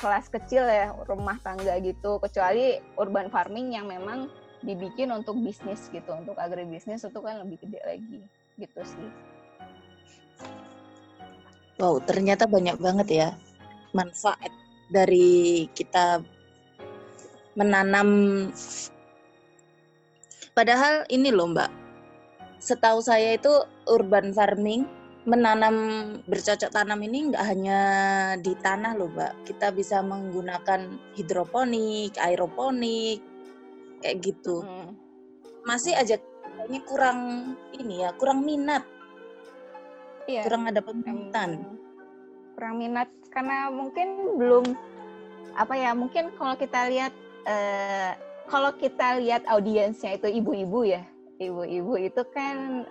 [0.00, 2.18] kelas kecil ya rumah tangga gitu.
[2.18, 4.28] Kecuali urban farming yang memang
[4.62, 8.18] dibikin untuk bisnis gitu untuk agribisnis itu kan lebih gede lagi
[8.56, 9.08] gitu sih.
[11.82, 13.28] Wow ternyata banyak banget ya
[13.90, 14.54] manfaat
[14.88, 16.22] dari kita
[17.58, 18.48] menanam.
[20.52, 21.81] Padahal ini loh mbak
[22.62, 23.50] setahu saya itu
[23.90, 24.86] urban farming
[25.26, 25.74] menanam
[26.30, 27.80] bercocok tanam ini nggak hanya
[28.38, 33.18] di tanah loh mbak kita bisa menggunakan hidroponik aeroponik
[33.98, 34.94] kayak gitu hmm.
[35.66, 37.20] masih aja kayaknya kurang
[37.74, 38.86] ini ya kurang minat
[40.30, 40.46] iya.
[40.46, 41.66] kurang ada peminatan
[42.54, 44.64] kurang minat karena mungkin belum
[45.58, 47.14] apa ya mungkin kalau kita lihat
[47.46, 48.14] eh,
[48.50, 51.02] kalau kita lihat audiensnya itu ibu-ibu ya
[51.40, 52.84] ibu-ibu itu kan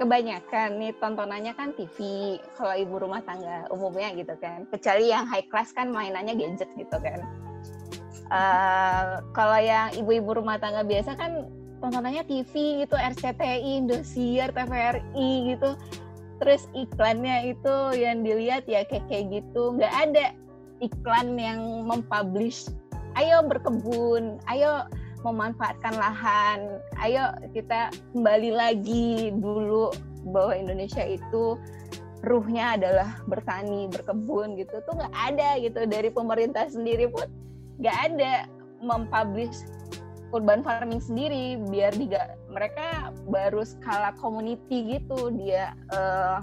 [0.00, 1.96] kebanyakan nih tontonannya kan TV
[2.56, 4.64] kalau ibu rumah tangga umumnya gitu kan.
[4.72, 7.20] Kecuali yang high class kan mainannya gadget gitu kan.
[8.30, 11.52] Uh, kalau yang ibu-ibu rumah tangga biasa kan
[11.84, 15.76] tontonannya TV itu RCTI Indosiar TVRI gitu.
[16.40, 19.76] Terus iklannya itu yang dilihat ya kayak kayak gitu.
[19.76, 20.26] Nggak ada
[20.80, 22.72] iklan yang mempublish.
[23.20, 24.88] Ayo berkebun ayo
[25.22, 26.80] memanfaatkan lahan.
[27.00, 29.92] Ayo kita kembali lagi dulu
[30.30, 31.56] bahwa Indonesia itu
[32.24, 37.24] ruhnya adalah bertani, berkebun gitu tuh nggak ada gitu dari pemerintah sendiri pun
[37.80, 38.44] nggak ada
[38.84, 39.64] mempublish
[40.30, 46.38] urban farming sendiri biar diga, mereka baru skala community gitu dia uh,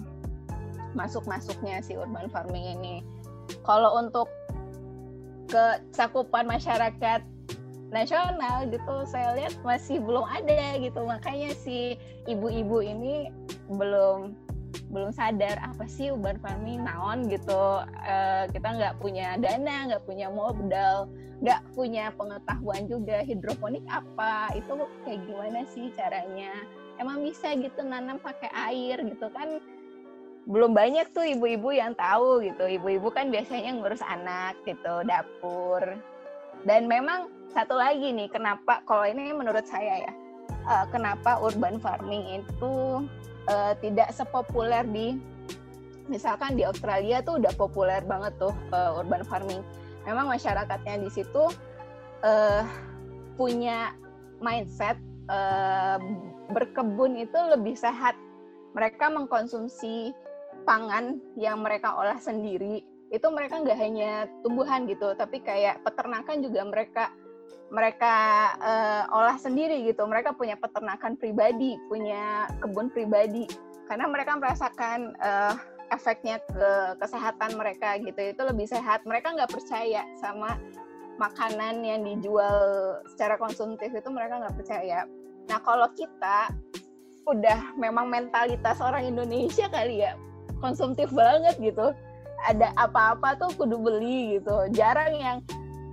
[0.97, 2.95] masuk-masuknya si urban farming ini.
[3.63, 4.27] Kalau untuk
[5.47, 7.23] kecakupan masyarakat
[7.89, 8.95] nasional gitu.
[9.07, 11.03] Saya lihat masih belum ada gitu.
[11.03, 11.95] Makanya si
[12.27, 13.31] ibu-ibu ini
[13.71, 14.35] belum
[14.91, 17.27] belum sadar apa sih urban farming naon?
[17.27, 17.83] gitu.
[17.83, 24.51] Uh, kita nggak punya dana nggak punya modal nggak punya pengetahuan juga hidroponik apa.
[24.57, 26.51] Itu kayak gimana sih caranya?
[26.97, 29.61] Emang bisa gitu nanam pakai air gitu kan?
[30.49, 32.65] Belum banyak tuh ibu-ibu yang tahu gitu.
[32.65, 35.83] Ibu-ibu kan biasanya ngurus anak gitu dapur
[36.67, 40.11] dan memang satu lagi nih kenapa kalau ini menurut saya ya
[40.67, 43.07] uh, kenapa urban farming itu
[43.47, 45.15] uh, tidak sepopuler di
[46.11, 49.63] misalkan di Australia tuh udah populer banget tuh uh, urban farming.
[50.07, 51.51] Memang masyarakatnya di situ
[52.23, 52.63] uh,
[53.35, 53.91] punya
[54.39, 54.95] mindset
[55.27, 55.99] uh,
[56.51, 58.15] berkebun itu lebih sehat.
[58.75, 60.15] Mereka mengkonsumsi
[60.63, 66.61] pangan yang mereka olah sendiri itu mereka nggak hanya tumbuhan gitu tapi kayak peternakan juga
[66.67, 67.05] mereka
[67.67, 68.15] mereka
[68.63, 70.07] uh, olah sendiri gitu.
[70.07, 73.47] Mereka punya peternakan pribadi punya kebun pribadi.
[73.87, 75.55] Karena mereka merasakan uh,
[75.91, 78.35] efeknya ke kesehatan mereka gitu.
[78.35, 79.03] Itu lebih sehat.
[79.03, 80.55] Mereka nggak percaya sama
[81.19, 83.91] makanan yang dijual secara konsumtif.
[83.91, 85.03] Itu mereka nggak percaya.
[85.51, 86.51] Nah kalau kita
[87.27, 90.15] udah memang mentalitas orang Indonesia kali ya
[90.63, 91.91] konsumtif banget gitu
[92.45, 94.69] ada apa-apa tuh kudu beli gitu.
[94.77, 95.37] Jarang yang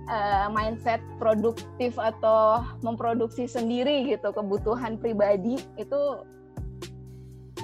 [0.09, 6.01] uh, mindset produktif atau memproduksi sendiri gitu kebutuhan pribadi itu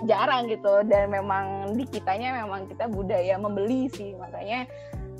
[0.09, 0.81] jarang gitu.
[0.89, 4.17] Dan memang di kitanya memang kita budaya membeli sih.
[4.17, 4.65] Makanya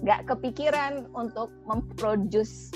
[0.02, 2.74] nggak kepikiran untuk memproduce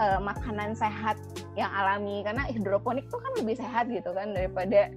[0.00, 1.20] uh, makanan sehat
[1.60, 2.24] yang alami.
[2.24, 4.88] Karena hidroponik tuh kan lebih sehat gitu kan daripada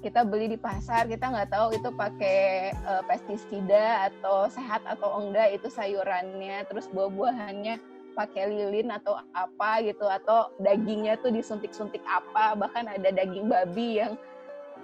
[0.00, 5.52] kita beli di pasar kita nggak tahu itu pakai uh, pestisida atau sehat atau enggak
[5.60, 7.76] itu sayurannya terus buah-buahannya
[8.16, 14.18] pakai lilin atau apa gitu atau dagingnya tuh disuntik-suntik apa bahkan ada daging babi yang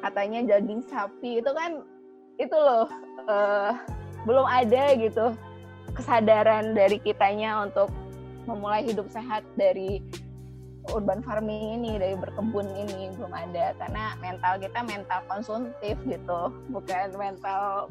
[0.05, 1.83] katanya daging sapi itu kan
[2.37, 2.87] itu loh
[3.27, 3.73] uh,
[4.29, 5.33] belum ada gitu
[5.97, 7.89] kesadaran dari kitanya untuk
[8.45, 10.05] memulai hidup sehat dari
[10.95, 13.73] urban farming ini dari berkebun ini belum ada.
[13.81, 17.91] Karena mental kita mental konsumtif gitu bukan mental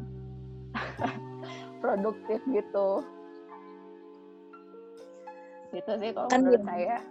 [1.82, 3.04] produktif gitu.
[5.74, 7.04] Gitu sih kalau kan menurut saya.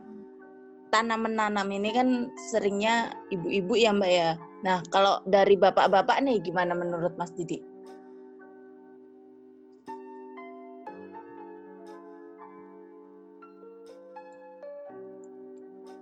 [0.89, 2.09] tanam menanam ini kan
[2.55, 4.31] seringnya ibu-ibu ya mbak ya.
[4.63, 7.74] Nah kalau dari bapak-bapak nih gimana menurut mas Didi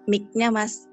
[0.06, 0.86] mic-nya Mas.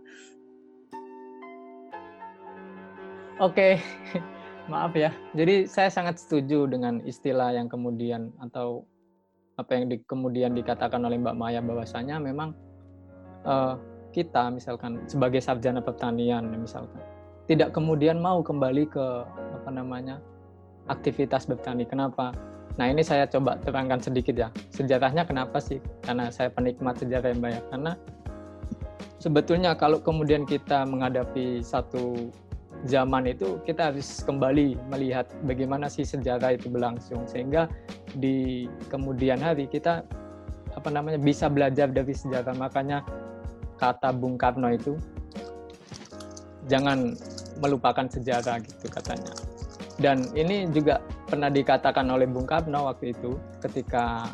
[3.39, 3.79] Oke,
[4.71, 5.15] maaf ya.
[5.31, 8.83] Jadi saya sangat setuju dengan istilah yang kemudian atau
[9.55, 12.55] apa yang di, kemudian dikatakan oleh Mbak Maya bahwasanya memang
[13.43, 13.75] uh,
[14.15, 16.99] kita misalkan sebagai sarjana pertanian misalkan
[17.49, 19.05] tidak kemudian mau kembali ke
[19.59, 20.21] apa namanya
[20.87, 21.83] aktivitas bertani.
[21.83, 22.31] Kenapa?
[22.77, 24.49] Nah ini saya coba terangkan sedikit ya.
[24.71, 25.81] Sejarahnya kenapa sih?
[26.05, 27.61] Karena saya penikmat sejarah Mbak ya.
[27.73, 27.91] Karena
[29.19, 32.31] sebetulnya kalau kemudian kita menghadapi satu
[32.87, 37.27] zaman itu kita harus kembali melihat bagaimana sih sejarah itu berlangsung.
[37.27, 37.67] Sehingga
[38.15, 40.07] di kemudian hari kita
[40.73, 42.55] apa namanya bisa belajar dari sejarah.
[42.55, 43.03] Makanya
[43.75, 44.95] kata Bung Karno itu
[46.71, 47.15] jangan
[47.59, 49.35] melupakan sejarah gitu katanya.
[49.99, 54.31] Dan ini juga pernah dikatakan oleh Bung Karno waktu itu ketika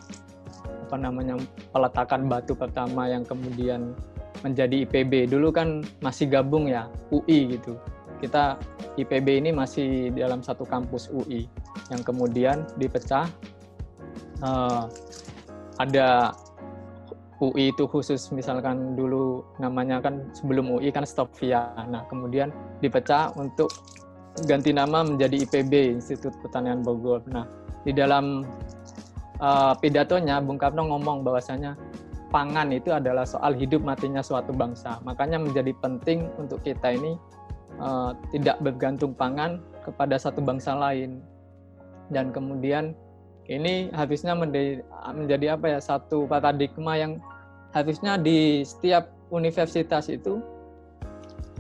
[0.86, 1.42] apa namanya
[1.74, 3.98] peletakan batu pertama yang kemudian
[4.46, 5.34] menjadi IPB.
[5.34, 7.82] Dulu kan masih gabung ya UI gitu.
[8.22, 8.62] Kita
[9.02, 11.50] IPB ini masih dalam satu kampus UI
[11.90, 13.26] yang kemudian dipecah.
[14.46, 14.86] Uh,
[15.82, 16.38] ada
[17.44, 21.74] UI itu khusus misalkan dulu namanya kan sebelum UI kan Stopvia.
[21.90, 23.74] Nah, kemudian dipecah untuk
[24.48, 27.26] ganti nama menjadi IPB Institut Pertanian Bogor.
[27.28, 27.44] Nah,
[27.84, 28.48] di dalam
[29.44, 31.76] uh, pidatonya Bung Karno ngomong bahwasanya
[32.30, 35.02] pangan itu adalah soal hidup matinya suatu bangsa.
[35.06, 37.18] Makanya menjadi penting untuk kita ini
[37.80, 41.22] uh, tidak bergantung pangan kepada satu bangsa lain.
[42.14, 42.94] Dan kemudian
[43.50, 44.82] ini harusnya menjadi,
[45.14, 47.22] menjadi apa ya satu paradigma yang
[47.74, 50.42] harusnya di setiap universitas itu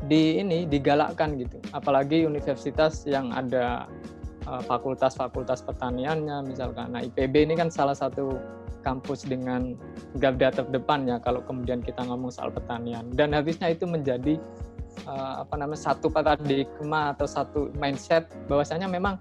[0.06, 1.58] di ini digalakkan gitu.
[1.74, 3.90] Apalagi universitas yang ada
[4.46, 6.94] eh, fakultas-fakultas pertaniannya misalkan.
[6.94, 8.38] Nah, IPB ini kan salah satu
[8.86, 9.74] kampus dengan
[10.22, 13.10] garda terdepan ya kalau kemudian kita ngomong soal pertanian.
[13.18, 14.38] Dan habisnya itu menjadi
[15.10, 19.18] uh, apa namanya satu paradigma atau satu mindset bahwasanya memang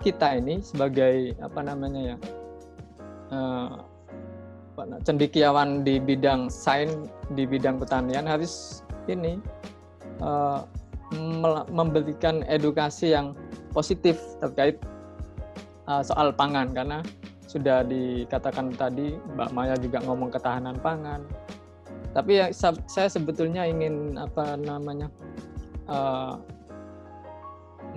[0.00, 2.16] kita ini sebagai apa namanya ya
[3.34, 3.70] uh,
[5.04, 6.94] cendikiawan di bidang sains
[7.36, 8.80] di bidang pertanian harus
[9.10, 9.36] ini
[10.24, 10.64] uh,
[11.68, 13.34] memberikan edukasi yang
[13.74, 14.78] positif terkait
[15.90, 16.70] uh, soal pangan.
[16.70, 17.02] Karena
[17.50, 21.26] sudah dikatakan tadi Mbak Maya juga ngomong ketahanan pangan.
[22.14, 22.46] Tapi ya
[22.86, 25.10] saya sebetulnya ingin apa namanya
[25.90, 26.38] uh,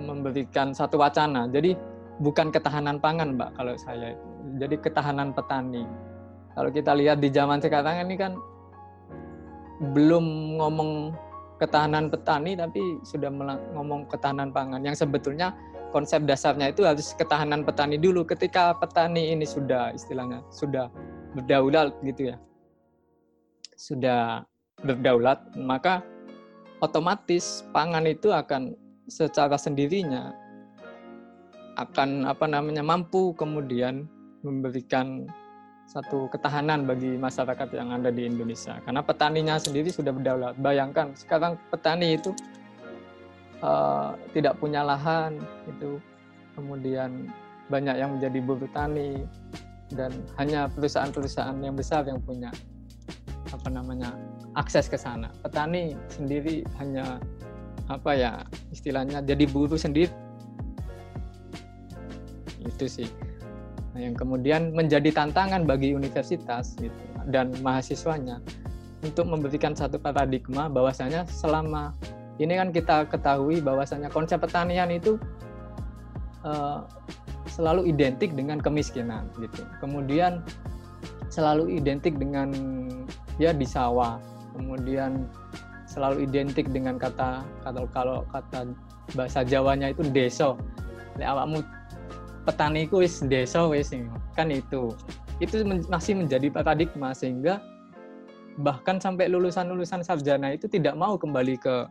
[0.02, 1.46] memberikan satu wacana.
[1.46, 1.78] Jadi
[2.18, 4.18] bukan ketahanan pangan, Mbak, kalau saya.
[4.58, 5.86] Jadi ketahanan petani.
[6.58, 8.34] Kalau kita lihat di zaman sekarang ini kan
[9.94, 11.14] belum ngomong
[11.58, 13.30] ketahanan petani tapi sudah
[13.74, 15.54] ngomong ketahanan pangan yang sebetulnya
[15.94, 18.26] konsep dasarnya itu harus ketahanan petani dulu.
[18.26, 20.90] Ketika petani ini sudah istilahnya sudah
[21.38, 22.36] berdaulat gitu ya,
[23.78, 24.42] sudah
[24.82, 26.02] berdaulat, maka
[26.82, 28.74] otomatis pangan itu akan
[29.06, 30.34] secara sendirinya
[31.78, 34.06] akan apa namanya mampu kemudian
[34.42, 35.26] memberikan
[35.84, 40.56] satu ketahanan bagi masyarakat yang ada di Indonesia karena petaninya sendiri sudah berdaulat.
[40.58, 42.32] Bayangkan sekarang petani itu
[43.62, 45.38] uh, tidak punya lahan
[45.68, 46.00] itu
[46.54, 47.28] kemudian
[47.68, 49.24] banyak yang menjadi buruh tani
[49.92, 52.50] dan hanya perusahaan-perusahaan yang besar yang punya
[53.52, 54.14] apa namanya
[54.58, 55.30] akses ke sana.
[55.42, 57.22] Petani sendiri hanya
[57.86, 58.32] apa ya
[58.72, 60.10] istilahnya jadi buruh sendiri.
[62.64, 63.06] Itu sih.
[63.94, 66.98] Nah, yang kemudian menjadi tantangan bagi universitas gitu
[67.30, 68.42] dan mahasiswanya
[69.04, 71.94] untuk memberikan satu paradigma bahwasanya selama
[72.42, 75.14] ini kan kita ketahui bahwasanya konsep pertanian itu
[76.42, 76.82] uh,
[77.46, 79.62] selalu identik dengan kemiskinan gitu.
[79.78, 80.42] Kemudian
[81.30, 82.50] selalu identik dengan
[83.38, 84.18] ya di sawah.
[84.54, 85.26] Kemudian
[85.86, 88.74] selalu identik dengan kata kata kalau kata
[89.14, 90.58] bahasa Jawanya itu deso.
[91.14, 91.62] Lek awakmu
[92.42, 93.94] petani ku wis deso wis
[94.34, 94.90] kan itu.
[95.38, 97.62] Itu masih menjadi paradigma sehingga
[98.62, 101.90] bahkan sampai lulusan-lulusan sarjana itu tidak mau kembali ke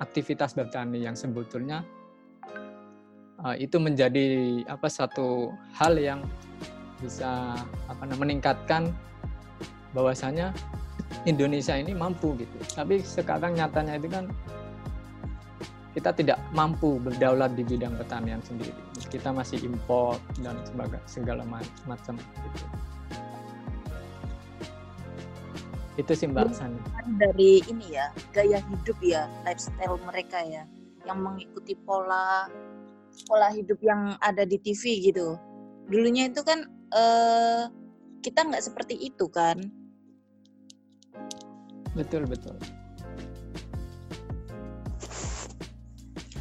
[0.00, 1.84] aktivitas bertani yang sebetulnya
[3.42, 6.20] uh, itu menjadi apa satu hal yang
[7.02, 7.58] bisa
[7.90, 8.94] apa meningkatkan
[9.92, 10.54] bahwasanya
[11.26, 12.56] Indonesia ini mampu gitu.
[12.72, 14.30] Tapi sekarang nyatanya itu kan
[15.92, 18.72] kita tidak mampu berdaulat di bidang pertanian sendiri.
[19.12, 20.56] Kita masih impor dan
[21.04, 21.44] segala
[21.84, 22.66] macam gitu.
[26.00, 26.80] Itu sih mbak Sani
[27.20, 30.64] dari ini ya gaya hidup ya lifestyle mereka ya
[31.04, 32.48] yang mengikuti pola
[33.28, 35.36] pola hidup yang ada di TV gitu.
[35.90, 37.68] Dulunya itu kan uh,
[38.24, 39.60] kita nggak seperti itu kan.
[41.92, 42.56] Betul betul.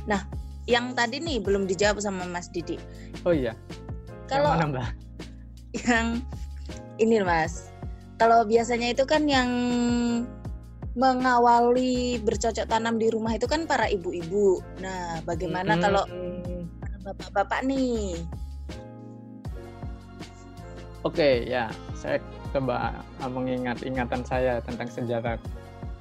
[0.08, 0.24] Nah
[0.70, 2.80] yang tadi nih belum dijawab sama Mas Didi.
[3.28, 3.58] Oh iya.
[4.32, 4.90] Kalau yang mana mbak?
[5.84, 6.08] yang
[7.02, 7.71] ini Mas
[8.22, 9.50] kalau biasanya itu kan yang
[10.94, 14.62] mengawali bercocok tanam di rumah itu kan para ibu-ibu.
[14.78, 15.82] Nah, bagaimana hmm.
[15.82, 16.04] kalau
[17.02, 18.22] bapak-bapak nih?
[21.02, 22.22] Oke, ya, saya
[22.54, 25.42] coba mengingat ingatan saya tentang sejarah.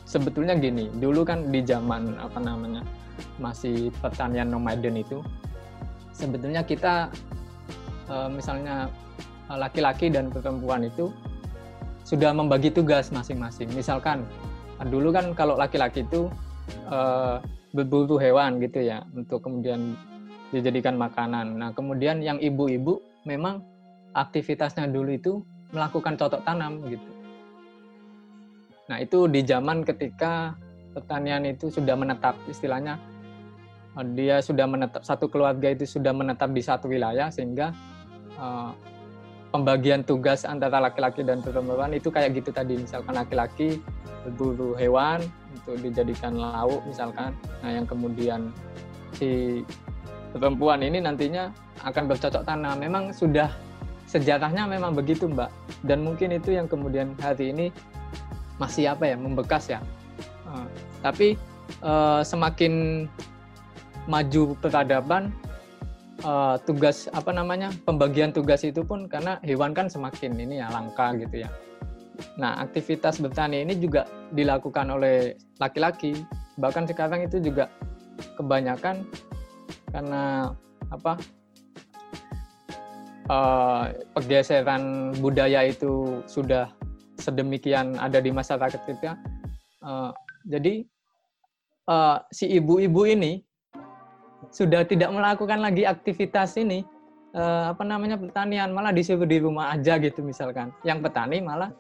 [0.05, 2.85] Sebetulnya gini, dulu kan di zaman apa namanya
[3.41, 5.25] masih pertanian nomaden itu,
[6.13, 7.09] sebetulnya kita
[8.13, 8.93] eh, misalnya
[9.49, 11.09] laki-laki dan perempuan itu
[12.11, 13.71] sudah membagi tugas masing-masing.
[13.71, 14.27] Misalkan
[14.91, 16.27] dulu kan kalau laki-laki itu
[16.91, 17.39] uh,
[17.71, 19.95] berburu hewan gitu ya untuk kemudian
[20.51, 21.55] dijadikan makanan.
[21.55, 23.63] Nah kemudian yang ibu-ibu memang
[24.19, 25.33] aktivitasnya dulu itu
[25.71, 27.11] melakukan cocok tanam gitu.
[28.91, 30.59] Nah itu di zaman ketika
[30.91, 32.99] pertanian itu sudah menetap istilahnya
[33.95, 37.71] eh, dia sudah menetap satu keluarga itu sudah menetap di satu wilayah sehingga
[38.35, 38.75] uh,
[39.51, 42.79] pembagian tugas antara laki-laki dan perempuan itu kayak gitu tadi.
[42.79, 43.83] Misalkan laki-laki
[44.27, 45.23] berburu hewan
[45.55, 47.35] untuk dijadikan lauk misalkan.
[47.63, 48.55] Nah yang kemudian
[49.19, 49.63] si
[50.31, 51.51] perempuan ini nantinya
[51.83, 52.79] akan bercocok tanam.
[52.79, 53.51] Memang sudah
[54.07, 55.51] sejarahnya memang begitu mbak.
[55.83, 57.67] Dan mungkin itu yang kemudian hari ini
[58.63, 59.81] masih apa ya membekas ya.
[60.47, 60.67] Uh,
[61.03, 61.35] tapi
[61.83, 63.07] uh, semakin
[64.11, 65.31] maju peradaban
[66.25, 71.17] uh, tugas apa namanya pembagian tugas itu pun karena hewan kan semakin ini ya langka
[71.17, 71.51] gitu ya.
[72.37, 76.17] Nah aktivitas bertani ini juga dilakukan oleh laki-laki
[76.61, 77.73] bahkan sekarang itu juga
[78.37, 79.01] kebanyakan
[79.91, 80.53] karena
[80.93, 81.13] apa
[83.31, 86.69] uh, pergeseran budaya itu sudah
[87.17, 89.17] sedemikian ada di masyarakat kita.
[89.81, 90.13] Uh,
[90.45, 90.85] jadi
[91.89, 93.41] uh, si ibu-ibu ini
[94.51, 96.83] sudah tidak melakukan lagi aktivitas ini
[97.35, 100.75] uh, apa namanya pertanian malah disuruh di rumah aja gitu misalkan.
[100.83, 101.71] Yang petani malah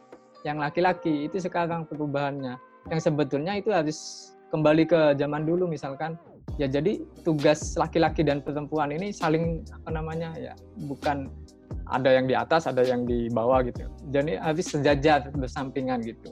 [0.47, 2.57] yang laki-laki itu sekarang perubahannya.
[2.89, 6.17] Yang sebetulnya itu harus kembali ke zaman dulu misalkan.
[6.59, 10.53] Ya jadi tugas laki-laki dan perempuan ini saling apa namanya ya
[10.91, 11.31] bukan
[11.91, 13.87] ada yang di atas ada yang di bawah gitu.
[14.11, 16.31] Jadi harus sejajar bersampingan gitu.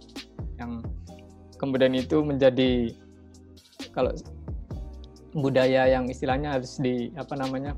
[0.59, 0.86] Yang
[1.59, 2.93] kemudian itu menjadi
[3.95, 4.14] kalau
[5.39, 7.74] budaya yang istilahnya harus di apa namanya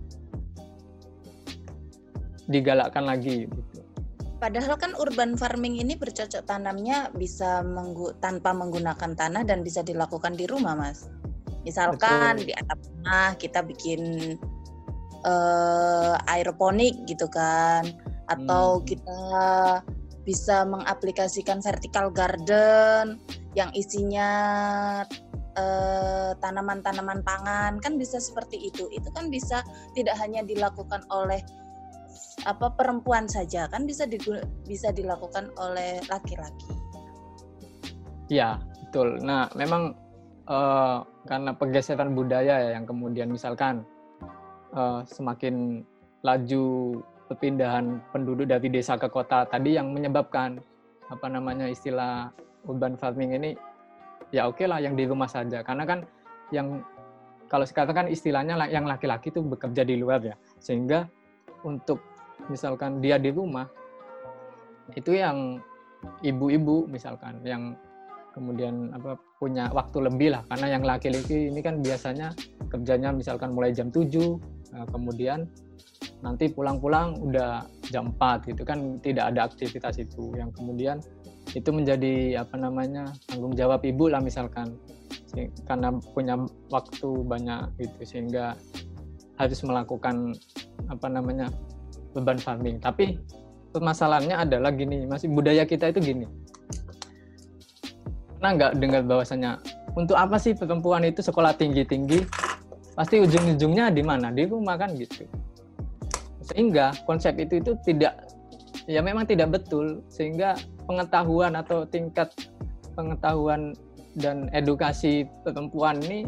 [2.50, 3.80] digalakkan lagi gitu.
[4.40, 10.32] Padahal kan urban farming ini bercocok tanamnya bisa menggu tanpa menggunakan tanah dan bisa dilakukan
[10.32, 11.12] di rumah, Mas.
[11.68, 12.48] Misalkan Betul.
[12.48, 14.00] di atap rumah kita bikin
[15.28, 17.84] uh, aeroponik gitu kan,
[18.32, 18.84] atau hmm.
[18.88, 19.20] kita
[20.24, 23.20] bisa mengaplikasikan vertical garden
[23.52, 24.30] yang isinya
[26.38, 28.88] tanaman-tanaman pangan kan bisa seperti itu.
[28.90, 29.62] Itu kan bisa
[29.94, 31.40] tidak hanya dilakukan oleh
[32.48, 34.16] apa perempuan saja kan bisa di,
[34.64, 36.72] bisa dilakukan oleh laki-laki.
[38.30, 39.20] Ya betul.
[39.20, 39.92] Nah memang
[40.48, 43.84] uh, karena pergeseran budaya ya yang kemudian misalkan
[44.72, 45.84] uh, semakin
[46.24, 46.98] laju
[47.30, 50.58] perpindahan penduduk dari desa ke kota tadi yang menyebabkan
[51.10, 52.30] apa namanya istilah
[52.66, 53.50] urban farming ini
[54.30, 55.62] ya oke okay lah yang di rumah saja.
[55.62, 56.06] Karena kan
[56.50, 56.82] yang
[57.50, 60.34] kalau sekarang kan istilahnya yang laki-laki itu bekerja di luar ya.
[60.62, 61.06] Sehingga
[61.66, 62.00] untuk
[62.48, 63.66] misalkan dia di rumah
[64.94, 65.60] itu yang
[66.24, 67.76] ibu-ibu misalkan yang
[68.30, 70.42] kemudian apa punya waktu lebih lah.
[70.46, 72.30] Karena yang laki-laki ini kan biasanya
[72.70, 74.06] kerjanya misalkan mulai jam 7
[74.70, 75.50] nah, kemudian
[76.22, 80.30] nanti pulang-pulang udah jam 4 gitu kan tidak ada aktivitas itu.
[80.38, 80.96] Yang kemudian
[81.54, 84.78] itu menjadi apa namanya tanggung jawab ibu lah misalkan
[85.66, 86.34] karena punya
[86.70, 88.54] waktu banyak gitu sehingga
[89.38, 90.36] harus melakukan
[90.90, 91.48] apa namanya
[92.12, 92.82] beban farming.
[92.82, 93.16] Tapi
[93.72, 96.26] permasalahannya adalah gini, masih budaya kita itu gini.
[98.36, 99.60] Pernah nggak dengar bahwasanya
[99.94, 102.26] untuk apa sih perempuan itu sekolah tinggi-tinggi?
[102.94, 104.28] Pasti ujung-ujungnya di mana?
[104.34, 105.24] Di rumah kan gitu.
[106.44, 108.28] Sehingga konsep itu itu tidak
[108.90, 110.58] ya memang tidak betul sehingga
[110.90, 112.34] pengetahuan atau tingkat
[112.98, 113.78] pengetahuan
[114.18, 116.26] dan edukasi perempuan ini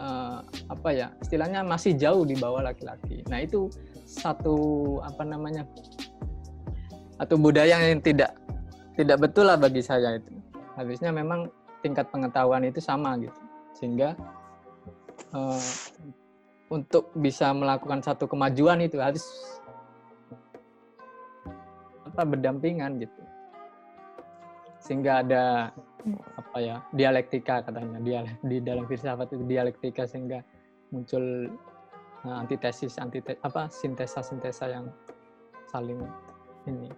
[0.00, 0.40] uh,
[0.72, 3.20] apa ya istilahnya masih jauh di bawah laki-laki.
[3.28, 3.68] Nah itu
[4.08, 5.68] satu apa namanya
[7.20, 8.32] atau budaya yang tidak
[8.96, 10.32] tidak betul lah bagi saya itu.
[10.80, 11.52] Harusnya memang
[11.84, 13.36] tingkat pengetahuan itu sama gitu.
[13.76, 14.16] Sehingga
[15.36, 15.60] uh,
[16.72, 19.20] untuk bisa melakukan satu kemajuan itu harus
[22.08, 23.19] apa berdampingan gitu
[24.90, 25.70] sehingga ada
[26.34, 28.02] apa ya dialektika katanya.
[28.02, 30.42] Dia di dalam filsafat itu dialektika sehingga
[30.90, 31.46] muncul
[32.26, 34.90] uh, antitesis antite apa sintesa sintesa yang
[35.70, 36.02] saling
[36.66, 36.90] ini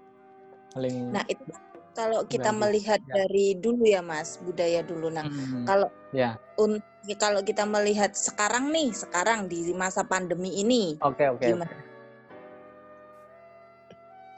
[0.73, 1.45] saling nah itu
[1.93, 3.13] kalau kita melihat ya.
[3.21, 5.13] dari dulu ya mas budaya dulu.
[5.13, 6.41] Nah hmm, kalau ya.
[6.57, 6.81] un,
[7.21, 11.45] kalau kita melihat sekarang nih sekarang di masa pandemi ini oke okay, oke.
[11.45, 11.53] okay.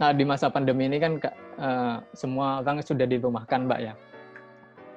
[0.03, 1.23] nah di masa pandemi ini kan
[1.59, 3.95] uh, semua orang sudah dirumahkan mbak ya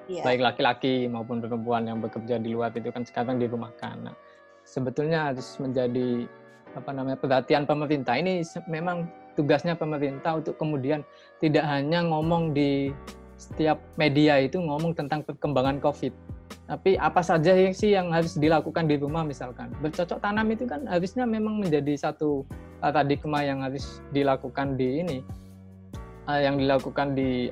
[0.07, 0.23] yeah.
[0.23, 4.15] baik laki-laki maupun perempuan yang bekerja di luar itu kan sekarang dirumahkan nah,
[4.67, 6.27] sebetulnya harus menjadi
[6.75, 8.13] apa namanya perhatian pemerintah.
[8.19, 11.01] Ini memang tugasnya pemerintah untuk kemudian
[11.39, 12.93] tidak hanya ngomong di
[13.37, 16.13] setiap media itu ngomong tentang perkembangan COVID.
[16.67, 19.71] Tapi apa saja sih yang harus dilakukan di rumah misalkan.
[19.79, 22.43] Bercocok tanam itu kan harusnya memang menjadi satu
[22.83, 25.17] paradigma yang harus dilakukan di ini.
[26.28, 27.47] Eh, yang dilakukan di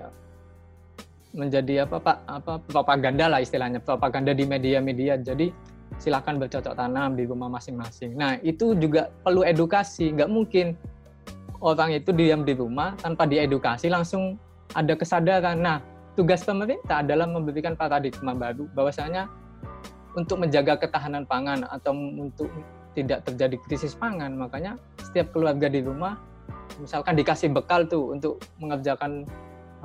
[1.31, 5.15] menjadi apa Pak apa propaganda lah istilahnya, propaganda di media-media.
[5.15, 5.47] Jadi
[5.95, 8.19] silahkan bercocok tanam di rumah masing-masing.
[8.19, 10.75] Nah itu juga perlu edukasi, nggak mungkin
[11.63, 14.35] orang itu diam di rumah tanpa diedukasi langsung
[14.75, 15.55] ada kesadaran.
[15.63, 15.79] Nah
[16.19, 19.31] tugas pemerintah adalah memberikan paradigma baru bahwasanya
[20.19, 22.51] untuk menjaga ketahanan pangan atau untuk
[22.91, 26.15] tidak terjadi krisis pangan makanya setiap keluarga di rumah
[26.81, 29.25] misalkan dikasih bekal tuh untuk mengerjakan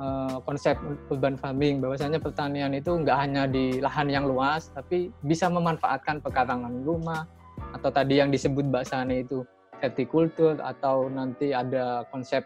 [0.01, 0.73] Eh, konsep
[1.13, 1.77] urban farming.
[1.77, 7.29] Bahwasanya pertanian itu nggak hanya di lahan yang luas tapi bisa memanfaatkan pekarangan rumah
[7.77, 9.45] atau tadi yang disebut Mbak Sani itu
[9.77, 12.41] vertikultur atau nanti ada konsep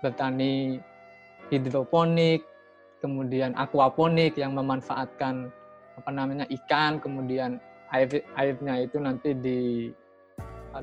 [0.00, 0.80] bertani
[1.52, 2.40] hidroponik
[3.04, 5.52] kemudian aquaponik yang memanfaatkan
[6.00, 7.60] apa namanya ikan kemudian
[7.92, 9.60] air airnya itu nanti di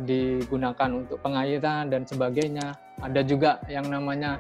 [0.06, 4.38] digunakan untuk pengairan dan sebagainya ada juga yang namanya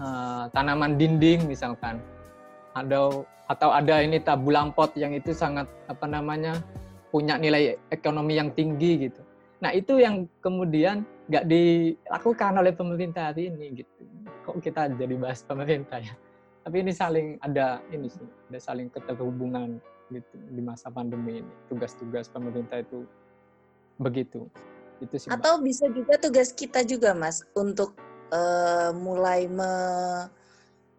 [0.00, 2.02] uh, tanaman dinding misalkan
[2.74, 6.58] ada atau ada ini tabulang pot yang itu sangat apa namanya
[7.14, 9.22] punya nilai ekonomi yang tinggi gitu.
[9.62, 14.02] Nah itu yang kemudian nggak dilakukan oleh pemerintah hari ini gitu.
[14.44, 16.14] Kok kita jadi bahas pemerintah ya?
[16.66, 19.78] Tapi ini saling ada ini sih, ada saling keterhubungan
[20.10, 21.52] gitu di masa pandemi ini.
[21.70, 23.06] Tugas-tugas pemerintah itu
[24.02, 24.50] begitu.
[25.00, 25.28] Itu sih.
[25.28, 25.64] Atau Mbak.
[25.64, 27.92] bisa juga tugas kita juga Mas untuk
[28.32, 29.70] uh, mulai me,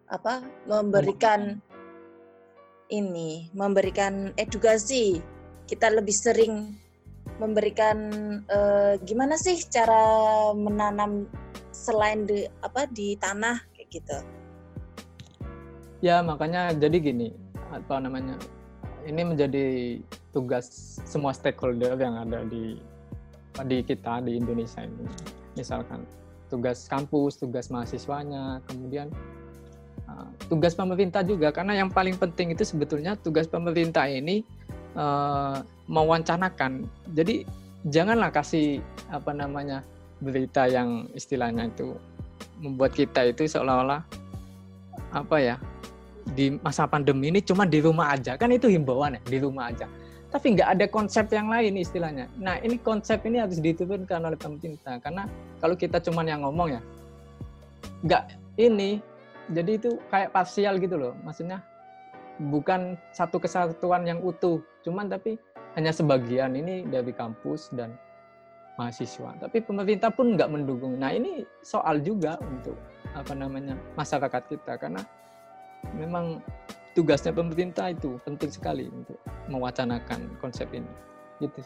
[0.08, 1.60] apa memberikan
[2.94, 5.20] ini, memberikan edukasi.
[5.68, 6.80] Kita lebih sering
[7.38, 7.98] memberikan
[8.48, 11.28] uh, gimana sih cara menanam
[11.76, 14.18] selain di apa di tanah kayak gitu.
[16.00, 17.34] Ya, makanya jadi gini,
[17.74, 18.38] apa namanya?
[19.08, 19.98] Ini menjadi
[20.36, 22.78] tugas semua stakeholder yang ada di
[23.66, 25.06] di kita di Indonesia ini.
[25.58, 26.06] Misalkan
[26.52, 29.10] tugas kampus, tugas mahasiswanya, kemudian
[30.06, 34.46] uh, tugas pemerintah juga karena yang paling penting itu sebetulnya tugas pemerintah ini
[34.94, 36.86] uh, mewancanakan.
[37.16, 37.48] Jadi
[37.88, 39.82] janganlah kasih apa namanya
[40.20, 41.94] berita yang istilahnya itu
[42.58, 44.02] membuat kita itu seolah-olah
[45.14, 45.56] apa ya
[46.34, 49.88] di masa pandemi ini cuma di rumah aja kan itu himbauan ya di rumah aja
[50.28, 52.28] tapi nggak ada konsep yang lain istilahnya.
[52.36, 55.00] Nah ini konsep ini harus diturunkan oleh pemerintah.
[55.00, 55.24] Karena
[55.64, 56.82] kalau kita cuma yang ngomong ya
[58.04, 58.24] nggak
[58.60, 59.00] ini.
[59.48, 61.16] Jadi itu kayak parsial gitu loh.
[61.24, 61.64] Maksudnya
[62.52, 64.60] bukan satu kesatuan yang utuh.
[64.84, 65.40] Cuman tapi
[65.80, 67.96] hanya sebagian ini dari kampus dan
[68.76, 69.32] mahasiswa.
[69.40, 71.00] Tapi pemerintah pun nggak mendukung.
[71.00, 72.76] Nah ini soal juga untuk
[73.16, 74.76] apa namanya masyarakat kita.
[74.76, 75.00] Karena
[75.96, 76.42] memang
[76.98, 80.90] tugasnya pemerintah itu penting sekali untuk mewacanakan konsep ini.
[81.38, 81.62] Gitu.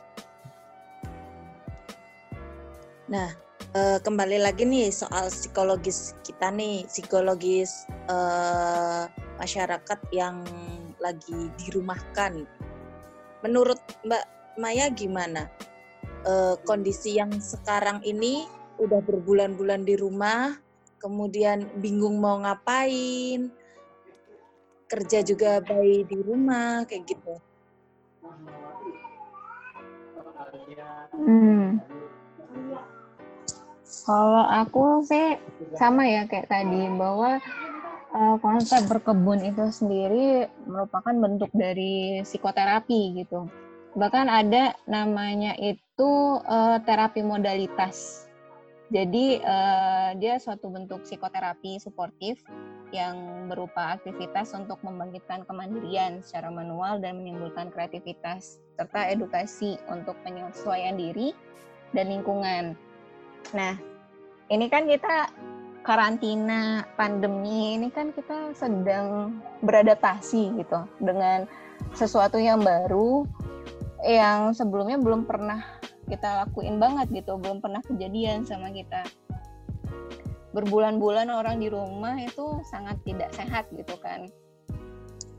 [3.07, 3.31] Nah,
[3.75, 9.03] eh, kembali lagi nih soal psikologis kita nih, psikologis eh,
[9.39, 10.43] masyarakat yang
[10.99, 12.43] lagi dirumahkan.
[13.41, 14.25] Menurut Mbak
[14.59, 15.47] Maya gimana?
[16.21, 18.45] Eh, kondisi yang sekarang ini
[18.77, 20.53] udah berbulan-bulan di rumah,
[21.01, 23.49] kemudian bingung mau ngapain,
[24.91, 27.39] kerja juga bayi di rumah kayak gitu.
[31.15, 31.79] Hmm.
[34.01, 35.39] Kalau aku sih
[35.79, 37.39] sama ya kayak tadi bahwa
[38.11, 43.47] uh, konsep berkebun itu sendiri merupakan bentuk dari psikoterapi gitu.
[43.95, 48.27] Bahkan ada namanya itu uh, terapi modalitas.
[48.91, 52.43] Jadi uh, dia suatu bentuk psikoterapi suportif
[52.91, 60.99] yang berupa aktivitas untuk membangkitkan kemandirian secara manual dan menimbulkan kreativitas serta edukasi untuk penyesuaian
[60.99, 61.31] diri
[61.95, 62.75] dan lingkungan.
[63.55, 63.75] Nah,
[64.51, 65.31] ini kan kita
[65.81, 71.49] karantina pandemi ini kan kita sedang beradaptasi gitu dengan
[71.97, 73.25] sesuatu yang baru
[74.05, 75.61] yang sebelumnya belum pernah
[76.05, 79.01] kita lakuin banget gitu belum pernah kejadian sama kita
[80.51, 84.27] berbulan-bulan orang di rumah itu sangat tidak sehat gitu kan.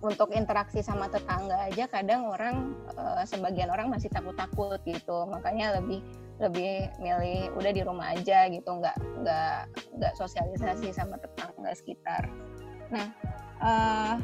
[0.02, 5.28] Untuk interaksi sama tetangga aja kadang orang uh, sebagian orang masih takut-takut gitu.
[5.30, 6.02] Makanya lebih
[6.42, 9.58] lebih milih udah di rumah aja gitu nggak nggak
[9.94, 12.26] nggak sosialisasi sama tetangga sekitar.
[12.90, 13.06] Nah
[13.62, 14.14] uh,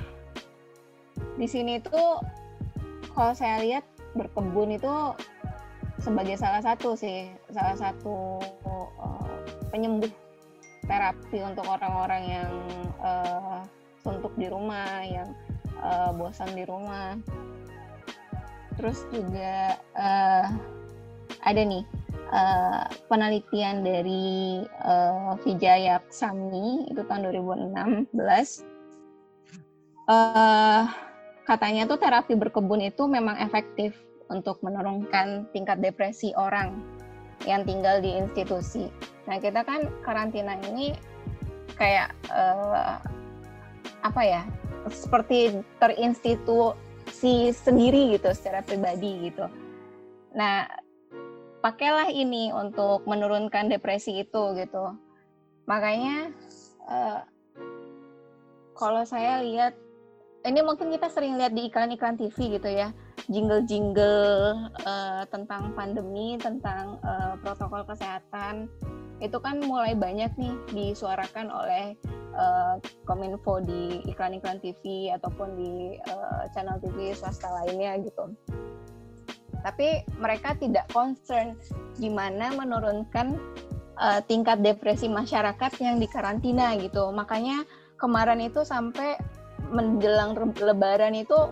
[1.39, 2.19] di sini tuh
[3.15, 3.87] kalau saya lihat
[4.19, 5.15] berkebun itu
[6.03, 9.39] sebagai salah satu sih salah satu uh,
[9.71, 10.11] penyembuh
[10.89, 12.53] terapi untuk orang-orang yang
[13.05, 13.61] uh,
[14.01, 15.29] suntuk di rumah yang
[15.85, 17.21] uh, bosan di rumah.
[18.81, 20.47] Terus juga uh,
[21.45, 21.85] ada nih
[22.33, 28.15] uh, penelitian dari uh, Vijaya Sami itu tahun 2016
[30.09, 30.83] uh,
[31.45, 33.97] katanya tuh terapi berkebun itu memang efektif
[34.29, 36.98] untuk menurunkan tingkat depresi orang
[37.47, 38.91] yang tinggal di institusi.
[39.31, 40.97] Nah kita kan karantina ini
[41.79, 42.99] kayak uh,
[44.03, 44.43] apa ya
[44.91, 49.47] seperti terinstitusi sendiri gitu secara pribadi gitu.
[50.35, 50.67] Nah
[51.63, 54.97] pakailah ini untuk menurunkan depresi itu gitu.
[55.69, 56.33] Makanya
[56.89, 57.21] uh,
[58.79, 59.75] kalau saya lihat
[60.47, 62.95] ini mungkin kita sering lihat di iklan-iklan TV gitu ya
[63.27, 68.71] jingle-jingle uh, tentang pandemi, tentang uh, protokol kesehatan,
[69.19, 71.99] itu kan mulai banyak nih disuarakan oleh
[72.39, 78.31] uh, Kominfo di iklan-iklan TV ataupun di uh, channel TV swasta lainnya gitu.
[79.59, 81.59] Tapi mereka tidak concern
[81.99, 83.35] gimana menurunkan
[83.99, 87.11] uh, tingkat depresi masyarakat yang dikarantina gitu.
[87.11, 87.67] Makanya
[87.99, 89.19] kemarin itu sampai
[89.75, 91.51] menjelang lebaran itu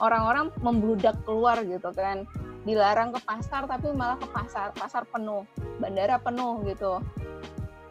[0.00, 2.26] orang-orang membludak keluar gitu kan.
[2.64, 5.44] Dilarang ke pasar tapi malah ke pasar pasar penuh
[5.78, 6.98] bandara penuh gitu.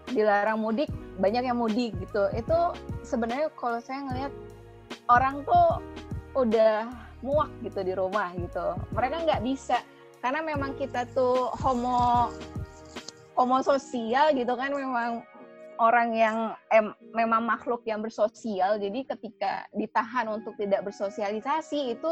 [0.09, 0.89] Dilarang mudik
[1.21, 2.27] banyak yang mudik gitu.
[2.33, 2.73] Itu
[3.05, 4.33] sebenarnya kalau saya ngelihat
[5.07, 5.83] orang tuh
[6.33, 6.89] udah
[7.21, 8.75] muak gitu di rumah gitu.
[8.91, 9.79] Mereka nggak bisa
[10.23, 12.31] karena memang kita tuh homo
[13.35, 15.25] homo sosial gitu kan memang
[15.81, 16.37] orang yang
[16.69, 22.11] eh, memang makhluk yang bersosial jadi ketika ditahan untuk tidak bersosialisasi itu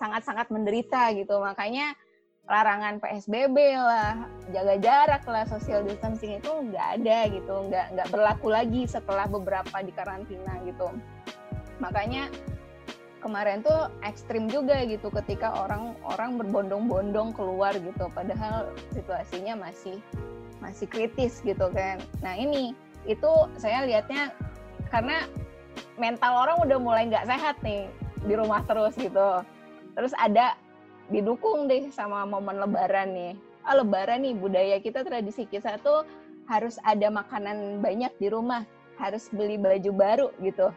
[0.00, 1.36] sangat-sangat menderita gitu.
[1.42, 1.92] Makanya
[2.50, 8.48] larangan PSBB lah, jaga jarak lah, social distancing itu nggak ada gitu, nggak nggak berlaku
[8.50, 10.90] lagi setelah beberapa di karantina gitu.
[11.78, 12.26] Makanya
[13.22, 20.00] kemarin tuh ekstrim juga gitu ketika orang-orang berbondong-bondong keluar gitu, padahal situasinya masih
[20.58, 22.02] masih kritis gitu kan.
[22.24, 22.74] Nah ini
[23.08, 24.32] itu saya lihatnya
[24.92, 25.24] karena
[25.96, 27.88] mental orang udah mulai nggak sehat nih
[28.24, 29.44] di rumah terus gitu.
[29.96, 30.56] Terus ada
[31.10, 33.32] didukung deh sama momen lebaran nih.
[33.64, 36.04] Ah lebaran nih budaya kita tradisi kita tuh
[36.48, 38.66] harus ada makanan banyak di rumah
[38.98, 40.68] harus beli baju baru gitu.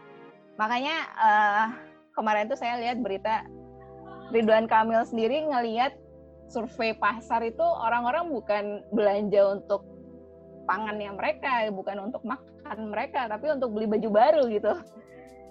[0.55, 1.65] Makanya uh,
[2.13, 3.43] kemarin tuh saya lihat berita
[4.31, 5.97] Ridwan Kamil sendiri ngelihat
[6.47, 9.92] survei pasar itu orang-orang bukan belanja untuk
[10.63, 14.73] pangannya mereka bukan untuk makan mereka tapi untuk beli baju baru gitu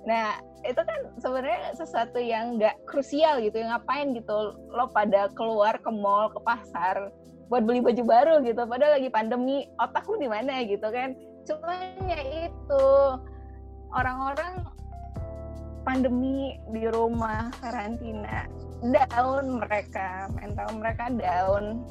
[0.03, 5.91] Nah, itu kan sebenarnya sesuatu yang nggak krusial gitu, ngapain gitu lo pada keluar ke
[5.91, 7.15] mall, ke pasar
[7.47, 11.15] buat beli baju baru gitu, padahal lagi pandemi, otak lu di mana gitu kan.
[11.47, 12.87] Cuman ya itu
[13.95, 14.67] orang-orang
[15.87, 18.47] pandemi di rumah karantina
[18.83, 21.87] down mereka, mental mereka down.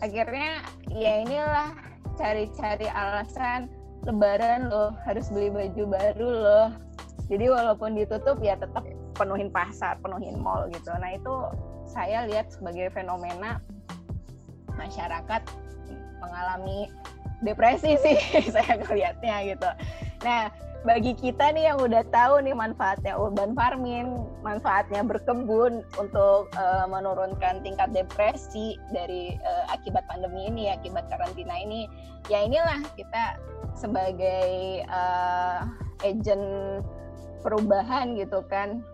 [0.00, 3.70] Akhirnya ya inilah cari-cari alasan
[4.04, 6.68] lebaran loh harus beli baju baru loh
[7.28, 8.84] jadi walaupun ditutup ya tetap
[9.16, 10.92] penuhin pasar, penuhin mall gitu.
[10.92, 11.34] Nah itu
[11.88, 13.62] saya lihat sebagai fenomena
[14.74, 15.40] masyarakat
[16.20, 16.90] mengalami
[17.40, 18.18] depresi sih
[18.54, 19.70] saya ngelihatnya gitu.
[20.26, 20.52] Nah
[20.84, 27.64] bagi kita nih yang udah tahu nih manfaatnya urban farming, manfaatnya berkebun untuk uh, menurunkan
[27.64, 31.88] tingkat depresi dari uh, akibat pandemi ini, akibat karantina ini,
[32.28, 33.40] ya inilah kita
[33.72, 35.64] sebagai uh,
[36.04, 36.84] agent
[37.40, 38.84] perubahan gitu kan.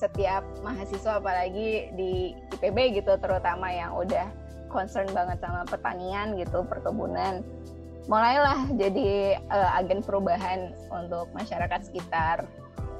[0.00, 4.26] Setiap mahasiswa apalagi di IPB gitu terutama yang udah
[4.72, 7.46] concern banget sama pertanian gitu perkebunan
[8.04, 12.44] mulailah jadi uh, agen perubahan untuk masyarakat sekitar.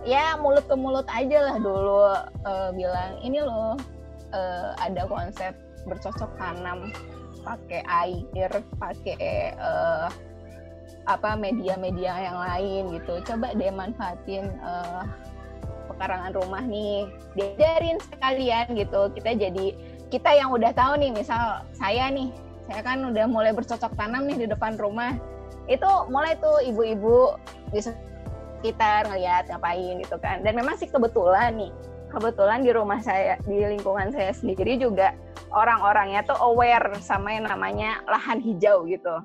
[0.04, 2.12] Ya mulut ke mulut aja lah dulu
[2.44, 3.76] uh, bilang ini loh
[4.36, 5.56] uh, ada konsep
[5.88, 6.92] bercocok tanam
[7.44, 10.08] pakai air pakai uh,
[11.04, 13.20] apa media-media yang lain gitu.
[13.24, 15.04] Coba deh manfaatin uh,
[15.92, 19.12] pekarangan rumah nih diajarin sekalian gitu.
[19.12, 19.66] Kita jadi
[20.08, 22.32] kita yang udah tahu nih misal saya nih
[22.68, 25.16] saya kan udah mulai bercocok tanam nih di depan rumah.
[25.68, 27.36] Itu mulai tuh ibu-ibu
[27.72, 30.40] di sekitar ngeliat ngapain gitu kan.
[30.40, 31.72] Dan memang sih kebetulan nih
[32.08, 35.12] kebetulan di rumah saya di lingkungan saya sendiri juga
[35.50, 39.20] orang-orangnya tuh aware sama yang namanya lahan hijau gitu.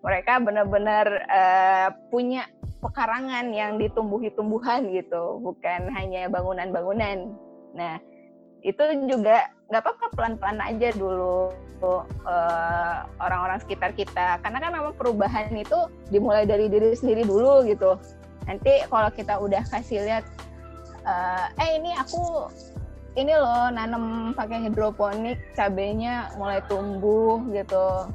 [0.00, 2.48] Mereka benar-benar uh, punya
[2.80, 7.36] pekarangan yang ditumbuhi tumbuhan gitu, bukan hanya bangunan-bangunan.
[7.76, 8.00] Nah,
[8.64, 11.52] itu juga nggak apa-apa pelan-pelan aja dulu
[12.28, 17.96] uh, orang-orang sekitar kita, karena kan memang perubahan itu dimulai dari diri sendiri dulu gitu.
[18.44, 20.24] Nanti kalau kita udah kasih lihat,
[21.08, 22.50] uh, eh ini aku
[23.18, 28.10] ini loh nanam pakai hidroponik, cabenya mulai tumbuh gitu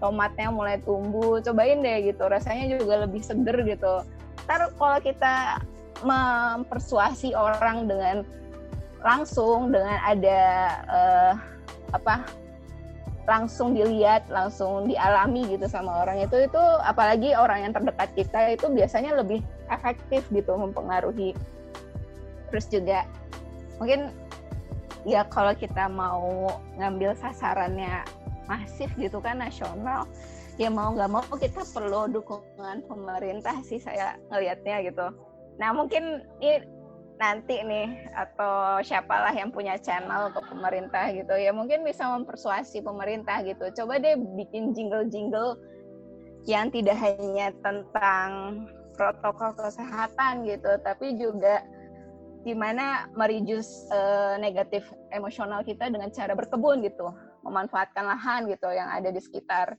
[0.00, 4.04] tomatnya mulai tumbuh cobain deh gitu rasanya juga lebih seger gitu
[4.46, 5.58] ntar kalau kita
[6.04, 8.16] mempersuasi orang dengan
[9.00, 10.42] langsung dengan ada
[10.86, 11.32] uh,
[11.94, 12.26] apa
[13.26, 16.22] langsung dilihat langsung dialami gitu sama orang.
[16.22, 21.34] Itu itu apalagi orang yang terdekat kita itu biasanya lebih efektif gitu mempengaruhi
[22.50, 23.02] terus juga.
[23.82, 24.14] Mungkin
[25.02, 28.06] ya kalau kita mau ngambil sasarannya
[28.46, 30.06] masif gitu kan nasional
[30.56, 35.06] ya mau nggak mau kita perlu dukungan pemerintah sih saya ngelihatnya gitu.
[35.58, 36.64] Nah mungkin ini
[37.16, 41.34] nanti nih atau siapalah yang punya channel ke pemerintah gitu.
[41.36, 43.72] Ya mungkin bisa mempersuasi pemerintah gitu.
[43.82, 45.56] Coba deh bikin jingle-jingle
[46.46, 48.62] yang tidak hanya tentang
[48.94, 51.60] protokol kesehatan gitu tapi juga
[52.46, 57.10] gimana merijus uh, negatif emosional kita dengan cara berkebun gitu.
[57.42, 59.74] Memanfaatkan lahan gitu yang ada di sekitar.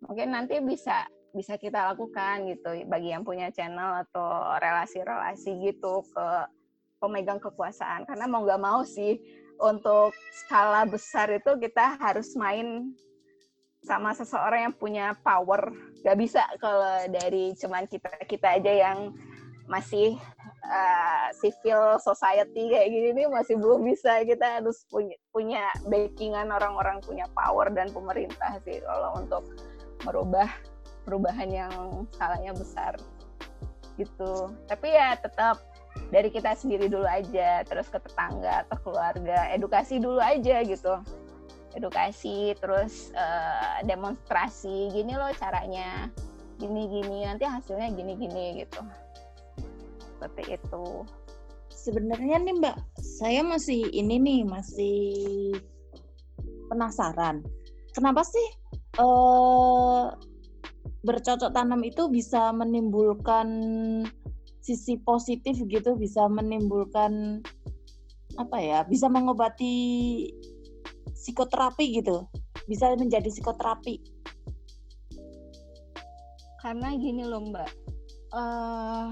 [0.00, 6.26] Mungkin nanti bisa bisa kita lakukan gitu bagi yang punya channel atau relasi-relasi gitu ke
[7.00, 8.04] pemegang kekuasaan.
[8.04, 9.18] Karena mau nggak mau sih
[9.60, 10.12] untuk
[10.44, 12.92] skala besar itu kita harus main
[13.80, 15.72] sama seseorang yang punya power.
[16.04, 19.16] Gak bisa kalau dari cuman kita kita aja yang
[19.70, 20.18] masih
[20.66, 24.20] uh, civil society kayak gini nih masih belum bisa.
[24.24, 29.44] Kita harus punya punya backingan orang-orang punya power dan pemerintah sih kalau untuk
[30.04, 30.48] merubah
[31.04, 31.72] perubahan yang
[32.12, 32.96] skalanya besar.
[33.96, 34.32] Gitu.
[34.68, 35.60] Tapi ya tetap
[36.10, 40.94] dari kita sendiri dulu aja terus ke tetangga atau keluarga edukasi dulu aja gitu
[41.78, 46.10] edukasi terus uh, demonstrasi gini loh caranya
[46.58, 48.82] gini gini nanti hasilnya gini gini gitu
[50.20, 50.84] seperti itu.
[51.72, 55.00] Sebenarnya nih Mbak, saya masih ini nih masih
[56.68, 57.40] penasaran.
[57.96, 58.48] Kenapa sih
[59.00, 60.12] uh,
[61.00, 63.48] bercocok tanam itu bisa menimbulkan
[64.70, 67.42] sisi positif gitu, bisa menimbulkan
[68.38, 69.74] apa ya, bisa mengobati
[71.10, 72.30] psikoterapi gitu,
[72.70, 73.98] bisa menjadi psikoterapi.
[76.62, 77.70] Karena gini loh Mbak,
[78.36, 79.10] uh,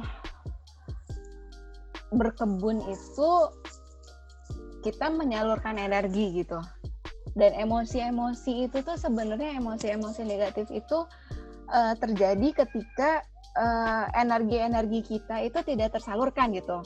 [2.14, 3.30] berkebun itu
[4.86, 6.62] kita menyalurkan energi gitu
[7.38, 11.04] dan emosi-emosi itu tuh sebenarnya emosi-emosi negatif itu
[11.70, 13.22] uh, terjadi ketika
[13.58, 16.82] energi energi-energi kita itu tidak tersalurkan gitu.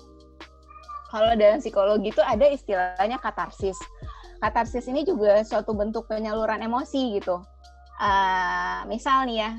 [1.12, 3.76] Kalau dalam psikologi itu ada istilahnya katarsis.
[4.40, 7.44] Katarsis ini juga suatu bentuk penyaluran emosi gitu.
[8.00, 9.50] Uh, misal nih ya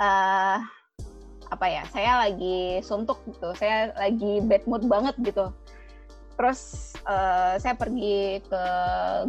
[0.00, 0.58] uh,
[1.52, 5.52] apa ya saya lagi suntuk gitu saya lagi bad mood banget gitu.
[6.34, 8.64] Terus uh, saya pergi ke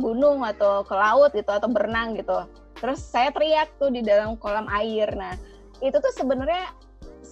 [0.01, 2.47] gunung atau ke laut gitu atau berenang gitu.
[2.79, 5.13] Terus saya teriak tuh di dalam kolam air.
[5.13, 5.37] Nah
[5.83, 6.71] itu tuh sebenarnya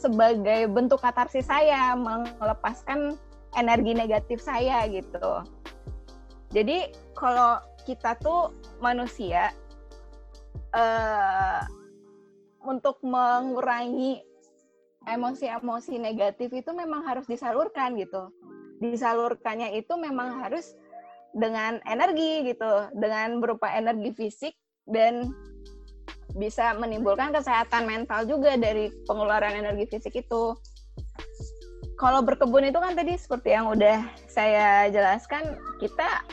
[0.03, 3.15] sebagai bentuk katarsis saya melepaskan
[3.55, 5.41] energi negatif saya gitu
[6.53, 9.51] jadi kalau kita tuh manusia
[10.75, 11.61] uh,
[12.63, 14.23] untuk mengurangi
[15.03, 18.31] emosi-emosi negatif itu memang harus disalurkan gitu.
[18.79, 20.75] Disalurkannya itu memang harus
[21.35, 24.53] dengan energi gitu, dengan berupa energi fisik
[24.87, 25.33] dan
[26.33, 30.57] bisa menimbulkan kesehatan mental juga dari pengeluaran energi fisik itu.
[31.97, 36.25] Kalau berkebun itu kan tadi seperti yang udah saya jelaskan, kita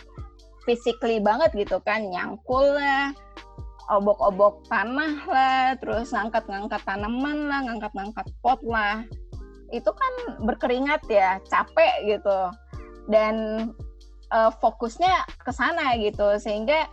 [0.65, 3.13] physically banget gitu kan, nyangkul lah,
[3.93, 9.05] obok-obok tanah lah, terus ngangkat-ngangkat tanaman lah, ngangkat-ngangkat pot lah.
[9.71, 12.39] Itu kan berkeringat ya, capek gitu.
[13.13, 13.35] Dan
[14.33, 16.89] uh, fokusnya ke sana gitu sehingga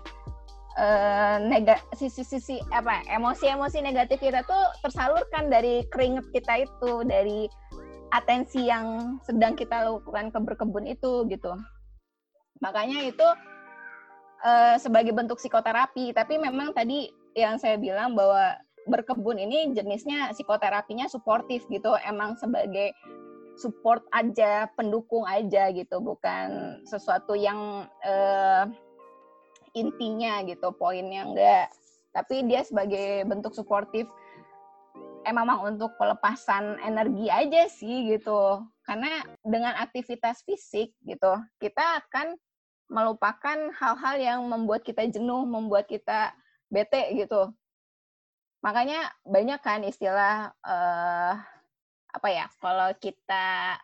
[0.78, 7.50] uh, nega sisi-sisi apa emosi-emosi negatif kita tuh tersalurkan dari keringat kita itu, dari
[8.16, 11.52] atensi yang sedang kita lakukan ke berkebun itu gitu.
[12.64, 13.28] Makanya itu
[14.46, 18.58] uh, sebagai bentuk psikoterapi, tapi memang tadi yang saya bilang bahwa
[18.88, 22.96] berkebun ini jenisnya psikoterapinya suportif gitu, emang sebagai
[23.60, 28.70] support aja, pendukung aja gitu, bukan sesuatu yang uh,
[29.78, 31.68] intinya gitu, poinnya enggak.
[32.16, 34.10] Tapi dia sebagai bentuk suportif
[35.28, 38.64] emang untuk pelepasan energi aja sih gitu.
[38.88, 42.40] Karena dengan aktivitas fisik gitu, kita akan
[42.88, 46.32] melupakan hal-hal yang membuat kita jenuh, membuat kita
[46.72, 47.52] bete gitu.
[48.64, 51.34] Makanya banyak kan istilah uh,
[52.16, 52.48] apa ya?
[52.64, 53.76] Kalau kita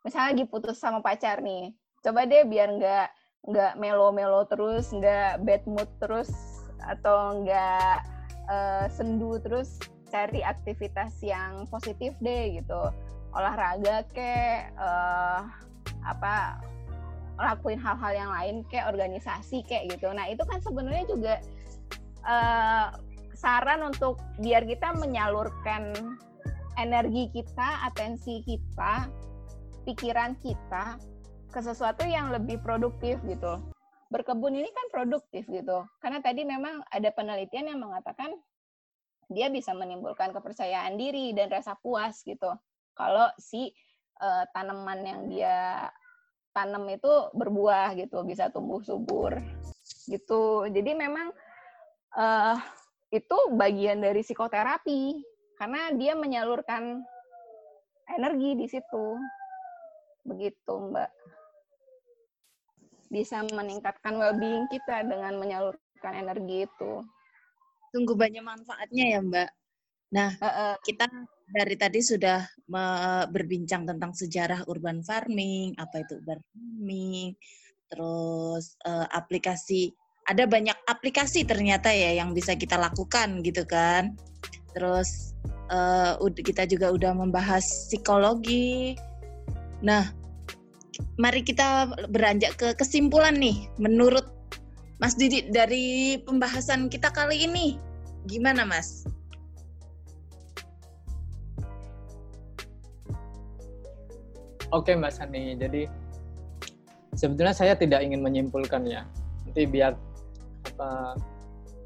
[0.00, 3.08] misalnya lagi putus sama pacar nih, coba deh biar nggak
[3.44, 6.32] nggak melo-melo terus, nggak bad mood terus,
[6.80, 7.96] atau nggak
[8.48, 9.76] uh, sendu terus,
[10.08, 12.82] cari aktivitas yang positif deh gitu,
[13.36, 14.32] olahraga ke
[14.80, 15.44] uh,
[16.04, 16.60] apa
[17.34, 20.06] lakuin hal-hal yang lain kayak organisasi kayak gitu.
[20.14, 21.34] Nah itu kan sebenarnya juga
[22.22, 22.94] uh,
[23.34, 25.92] saran untuk biar kita menyalurkan
[26.78, 29.10] energi kita, atensi kita,
[29.82, 30.96] pikiran kita
[31.54, 33.62] ke sesuatu yang lebih produktif gitu.
[34.10, 35.86] Berkebun ini kan produktif gitu.
[36.02, 38.34] Karena tadi memang ada penelitian yang mengatakan
[39.30, 42.50] dia bisa menimbulkan kepercayaan diri dan rasa puas gitu.
[42.98, 43.70] Kalau si
[44.18, 45.86] uh, tanaman yang dia
[46.50, 49.38] tanam itu berbuah gitu, bisa tumbuh subur
[50.10, 50.66] gitu.
[50.66, 51.30] Jadi memang
[52.18, 52.58] uh,
[53.14, 55.22] itu bagian dari psikoterapi
[55.54, 56.98] karena dia menyalurkan
[58.10, 59.06] energi di situ.
[60.26, 61.10] Begitu, Mbak.
[63.14, 66.92] Bisa meningkatkan well-being kita dengan menyalurkan energi itu.
[67.94, 69.50] Tunggu banyak manfaatnya ya, Mbak.
[70.18, 71.06] Nah, uh, uh, kita
[71.46, 72.42] dari tadi sudah
[73.30, 77.38] berbincang tentang sejarah urban farming, apa itu urban farming,
[77.86, 79.94] terus uh, aplikasi
[80.24, 84.16] ada banyak aplikasi ternyata ya yang bisa kita lakukan gitu kan.
[84.72, 85.36] Terus
[85.68, 87.62] uh, kita juga udah membahas
[87.92, 88.96] psikologi.
[89.84, 90.08] Nah,
[91.16, 93.66] mari kita beranjak ke kesimpulan nih.
[93.78, 94.26] Menurut
[95.02, 97.76] Mas Didi dari pembahasan kita kali ini,
[98.30, 99.04] gimana Mas?
[104.74, 105.86] Oke Mbak Sani, jadi
[107.14, 109.06] sebetulnya saya tidak ingin menyimpulkan ya.
[109.46, 109.94] Nanti biar
[110.74, 111.14] apa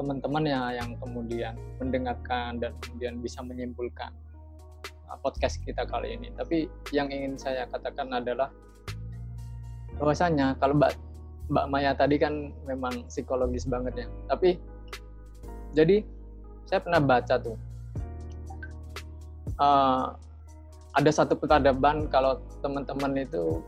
[0.00, 4.14] teman-teman ya yang kemudian mendengarkan dan kemudian bisa menyimpulkan
[5.10, 6.32] uh, podcast kita kali ini.
[6.32, 8.48] Tapi yang ingin saya katakan adalah
[9.98, 10.92] bahwasanya kalau Mbak
[11.48, 14.06] Mbak Maya tadi kan memang psikologis banget ya.
[14.30, 14.58] Tapi
[15.74, 16.04] jadi
[16.68, 17.56] saya pernah baca tuh
[19.58, 20.12] uh,
[20.96, 23.62] ada satu peradaban kalau teman-teman itu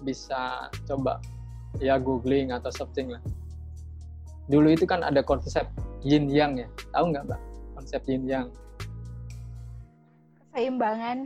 [0.00, 1.20] bisa coba
[1.78, 3.22] ya googling atau searching lah.
[4.50, 5.68] Dulu itu kan ada konsep
[6.02, 6.66] yin yang ya.
[6.90, 7.40] Tahu nggak mbak
[7.78, 8.46] konsep yin yang?
[10.50, 11.18] Keseimbangan.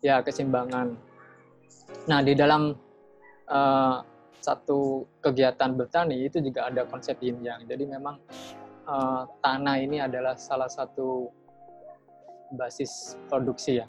[0.00, 0.96] Ya keseimbangan.
[2.08, 2.74] Nah di dalam
[3.52, 4.00] uh,
[4.42, 8.18] satu kegiatan bertani itu juga ada konsep yin yang jadi memang
[8.88, 11.30] uh, tanah ini adalah salah satu
[12.56, 13.86] basis produksi ya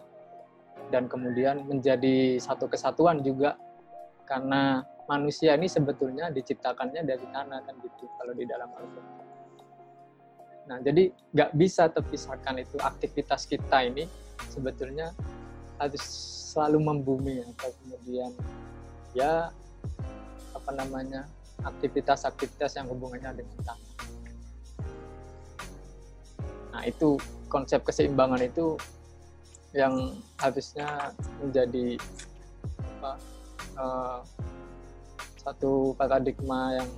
[0.91, 3.57] dan kemudian menjadi satu kesatuan juga
[4.29, 9.15] karena manusia ini sebetulnya diciptakannya dari tanah kan gitu kalau di dalam Al-Quran.
[10.63, 14.07] Nah jadi nggak bisa terpisahkan itu aktivitas kita ini
[14.47, 15.11] sebetulnya
[15.81, 16.03] harus
[16.53, 18.31] selalu membumi atau kemudian
[19.13, 19.53] ya
[20.53, 21.29] apa namanya
[21.63, 23.91] aktivitas-aktivitas yang hubungannya dengan tanah.
[26.73, 28.75] Nah itu konsep keseimbangan itu
[29.73, 31.97] yang harusnya menjadi
[32.97, 33.11] apa,
[33.77, 34.19] uh,
[35.37, 36.89] satu paradigma yang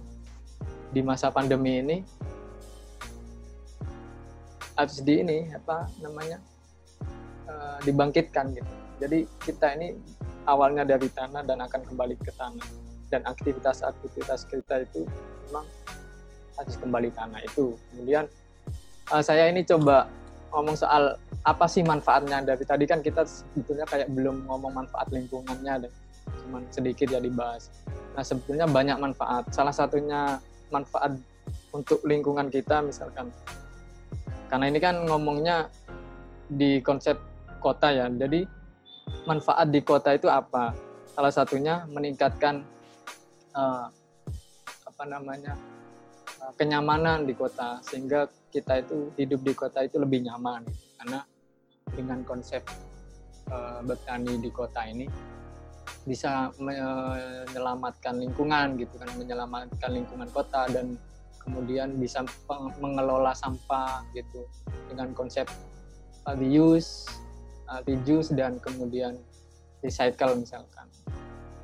[0.95, 1.97] di masa pandemi ini
[4.76, 6.39] harus di ini apa namanya
[7.47, 8.74] uh, dibangkitkan gitu.
[8.99, 9.99] Jadi kita ini
[10.45, 12.65] awalnya dari tanah dan akan kembali ke tanah
[13.09, 15.05] dan aktivitas-aktivitas kita itu
[15.49, 15.65] memang
[16.55, 17.75] harus kembali tanah itu.
[17.91, 18.25] Kemudian
[19.11, 20.07] uh, saya ini coba
[20.55, 25.85] ngomong soal apa sih manfaatnya dari tadi kan kita sebetulnya kayak belum ngomong manfaat lingkungannya
[25.85, 25.93] deh
[26.25, 27.69] cuman sedikit ya dibahas
[28.15, 29.51] Nah, sebetulnya banyak manfaat.
[29.51, 30.39] Salah satunya
[30.71, 31.19] manfaat
[31.75, 33.27] untuk lingkungan kita misalkan.
[34.47, 35.67] Karena ini kan ngomongnya
[36.47, 37.19] di konsep
[37.59, 38.07] kota ya.
[38.07, 38.47] Jadi
[39.26, 40.74] manfaat di kota itu apa?
[41.14, 42.66] Salah satunya meningkatkan
[43.56, 43.88] uh,
[44.86, 45.53] apa namanya?
[46.41, 50.66] Uh, kenyamanan di kota sehingga kita itu hidup di kota itu lebih nyaman
[50.99, 51.20] karena
[51.95, 52.66] dengan konsep
[53.51, 55.08] uh, bertani di kota ini
[56.06, 60.97] bisa menyelamatkan lingkungan gitu kan menyelamatkan lingkungan kota dan
[61.45, 62.26] kemudian bisa
[62.82, 64.49] mengelola sampah gitu
[64.89, 65.45] dengan konsep
[66.34, 67.06] reuse,
[67.70, 69.18] uh, reduce dan kemudian
[69.82, 70.88] recycle misalkan.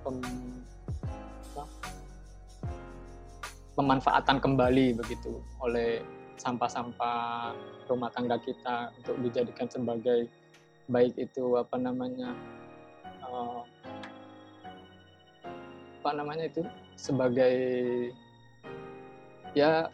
[0.01, 0.17] Pem,
[1.53, 1.63] apa,
[3.77, 6.01] pemanfaatan kembali begitu oleh
[6.41, 7.53] sampah-sampah
[7.85, 10.25] rumah tangga kita untuk dijadikan sebagai
[10.89, 12.33] baik itu apa namanya
[13.21, 13.61] uh,
[16.01, 16.65] apa namanya itu?
[16.97, 17.53] Sebagai
[19.53, 19.85] ya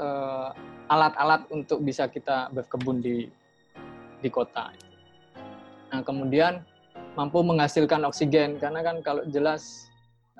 [0.00, 0.48] uh,
[0.88, 3.28] alat-alat untuk bisa kita berkebun di
[4.22, 4.70] di kota.
[5.90, 6.62] Nah kemudian
[7.18, 9.90] mampu menghasilkan oksigen karena kan kalau jelas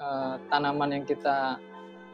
[0.01, 1.61] uh, tanaman yang kita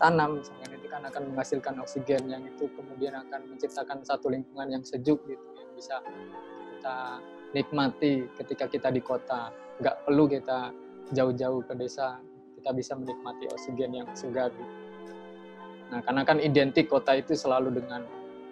[0.02, 4.82] tanam misalkan itu kan akan menghasilkan oksigen yang itu kemudian akan menciptakan satu lingkungan yang
[4.82, 6.02] sejuk gitu yang bisa
[6.74, 6.98] kita
[7.54, 10.74] nikmati ketika kita di kota nggak perlu kita
[11.14, 12.18] jauh-jauh ke desa
[12.58, 14.50] kita bisa menikmati oksigen yang segar.
[15.88, 18.04] Nah, karena kan identik kota itu selalu dengan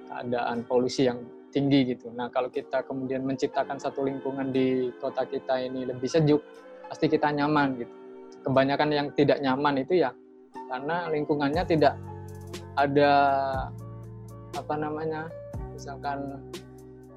[0.09, 2.13] keadaan polusi yang tinggi gitu.
[2.13, 6.43] Nah, kalau kita kemudian menciptakan satu lingkungan di kota kita ini lebih sejuk,
[6.87, 7.95] pasti kita nyaman gitu.
[8.47, 10.15] Kebanyakan yang tidak nyaman itu ya
[10.67, 11.95] karena lingkungannya tidak
[12.77, 13.13] ada
[14.55, 15.31] apa namanya,
[15.73, 16.43] misalkan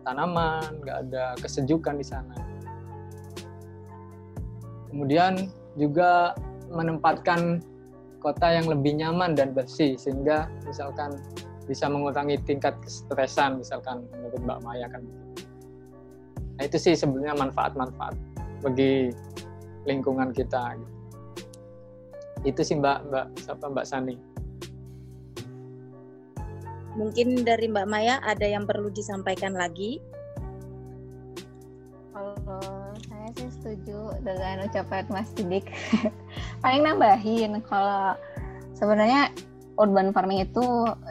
[0.05, 2.35] tanaman, nggak ada kesejukan di sana.
[4.89, 6.33] Kemudian juga
[6.69, 7.61] menempatkan
[8.19, 11.15] kota yang lebih nyaman dan bersih sehingga misalkan
[11.69, 15.05] bisa mengurangi tingkat kesetresan misalkan menurut Mbak Maya kan.
[16.57, 18.17] Nah itu sih sebenarnya manfaat-manfaat
[18.65, 19.13] bagi
[19.85, 20.73] lingkungan kita.
[22.41, 24.15] Itu sih Mbak Mbak siapa Mbak Sani.
[26.97, 30.01] Mungkin dari Mbak Maya ada yang perlu disampaikan lagi
[33.59, 35.67] setuju dengan ucapan Mas Didik
[36.63, 38.15] paling nambahin kalau
[38.73, 39.29] sebenarnya
[39.79, 40.61] urban farming itu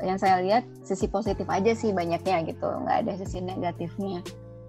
[0.04, 2.68] yang saya lihat sisi positif aja sih banyaknya gitu.
[2.68, 4.20] Nggak ada sisi negatifnya.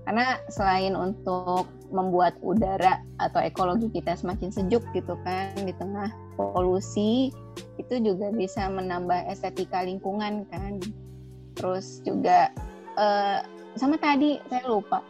[0.07, 7.29] Karena selain untuk membuat udara atau ekologi kita semakin sejuk gitu kan di tengah polusi
[7.77, 10.79] itu juga bisa menambah estetika lingkungan kan.
[11.59, 12.49] Terus juga
[12.95, 13.43] uh,
[13.75, 15.03] sama tadi saya lupa.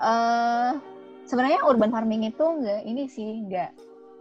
[0.00, 0.76] Uh,
[1.24, 3.72] sebenarnya urban farming itu enggak ini sih enggak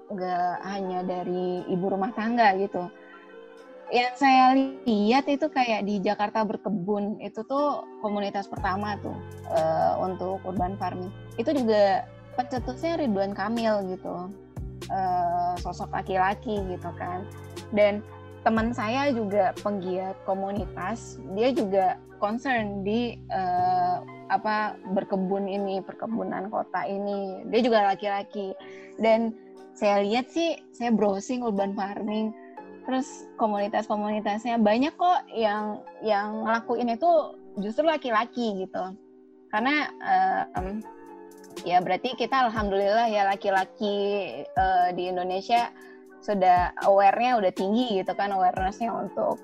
[0.09, 2.89] enggak hanya dari ibu rumah tangga gitu
[3.89, 4.53] yang saya
[4.85, 9.17] lihat itu kayak di Jakarta berkebun itu tuh komunitas pertama tuh
[9.49, 11.09] uh, untuk urban farming.
[11.41, 12.05] Itu juga
[12.37, 14.29] pencetusnya Ridwan Kamil gitu
[14.93, 17.25] uh, sosok laki-laki gitu kan.
[17.73, 18.05] Dan
[18.45, 26.85] teman saya juga penggiat komunitas dia juga concern di uh, apa berkebun ini perkebunan kota
[26.85, 27.41] ini.
[27.49, 28.53] Dia juga laki-laki.
[29.01, 29.33] Dan
[29.73, 32.35] saya lihat sih saya browsing urban farming
[32.89, 38.97] terus komunitas-komunitasnya banyak kok yang yang ngelakuin itu justru laki-laki gitu.
[39.53, 39.93] Karena
[40.57, 40.81] um,
[41.61, 43.93] ya berarti kita alhamdulillah ya laki-laki
[44.57, 45.69] uh, di Indonesia
[46.25, 49.37] sudah aware-nya udah tinggi gitu kan awareness-nya untuk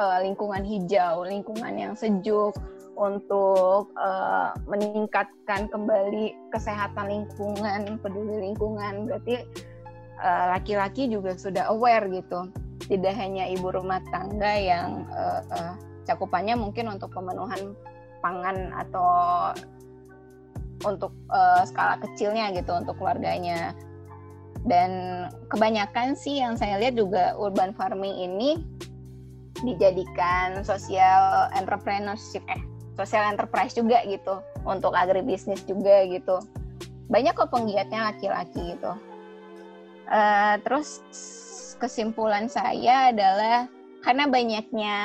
[0.00, 2.56] uh, lingkungan hijau lingkungan yang sejuk
[2.96, 9.12] untuk uh, meningkatkan kembali kesehatan lingkungan peduli lingkungan.
[9.12, 9.44] Berarti
[10.56, 12.48] laki-laki uh, juga sudah aware gitu
[12.86, 15.74] tidak hanya ibu rumah tangga yang uh, uh,
[16.06, 17.74] cakupannya mungkin untuk pemenuhan
[18.22, 19.10] pangan atau
[20.86, 23.74] untuk uh, skala kecilnya gitu untuk keluarganya.
[24.66, 24.90] Dan
[25.50, 28.58] kebanyakan sih yang saya lihat juga urban farming ini
[29.62, 32.62] dijadikan social entrepreneurship eh
[32.98, 36.42] social enterprise juga gitu untuk agribisnis juga gitu.
[37.08, 38.92] Banyak kok penggiatnya laki-laki gitu.
[40.10, 41.00] Uh, terus
[41.78, 43.70] kesimpulan saya adalah
[44.02, 44.96] karena banyaknya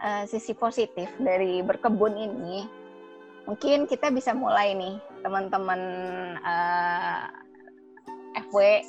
[0.00, 2.64] uh, sisi positif dari berkebun ini,
[3.44, 5.80] mungkin kita bisa mulai nih teman-teman
[6.40, 7.28] uh,
[8.36, 8.84] eh, FW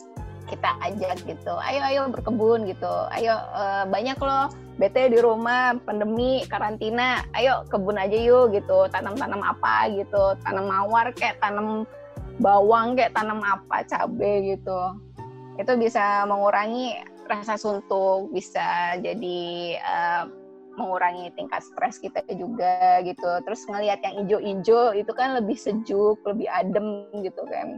[0.47, 6.47] kita ajak gitu, ayo ayo berkebun gitu, ayo uh, banyak loh bete di rumah pandemi
[6.47, 9.91] karantina, ayo kebun aja yuk gitu, tanam-tanam apa?
[9.91, 11.83] gitu, tanam mawar kayak tanam
[12.39, 14.79] bawang kayak tanam apa cabe gitu,
[15.59, 16.95] itu bisa mengurangi
[17.29, 19.39] rasa suntuk, bisa jadi
[19.85, 20.25] uh,
[20.75, 23.29] mengurangi tingkat stres kita juga gitu.
[23.45, 27.77] Terus ngelihat yang hijau-hijau itu kan lebih sejuk, lebih adem gitu kan.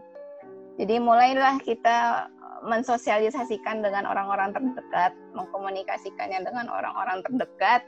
[0.79, 2.29] Jadi mulailah kita
[2.61, 7.81] mensosialisasikan dengan orang-orang terdekat, mengkomunikasikannya dengan orang-orang terdekat,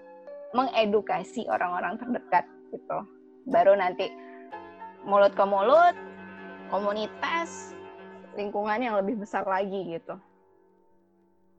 [0.58, 3.00] mengedukasi orang-orang terdekat gitu.
[3.50, 4.10] Baru nanti
[5.06, 5.94] mulut ke mulut,
[6.74, 7.78] komunitas,
[8.34, 10.18] lingkungan yang lebih besar lagi gitu.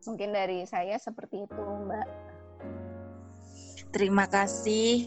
[0.05, 2.07] Mungkin dari saya seperti itu, Mbak.
[3.95, 5.07] Terima kasih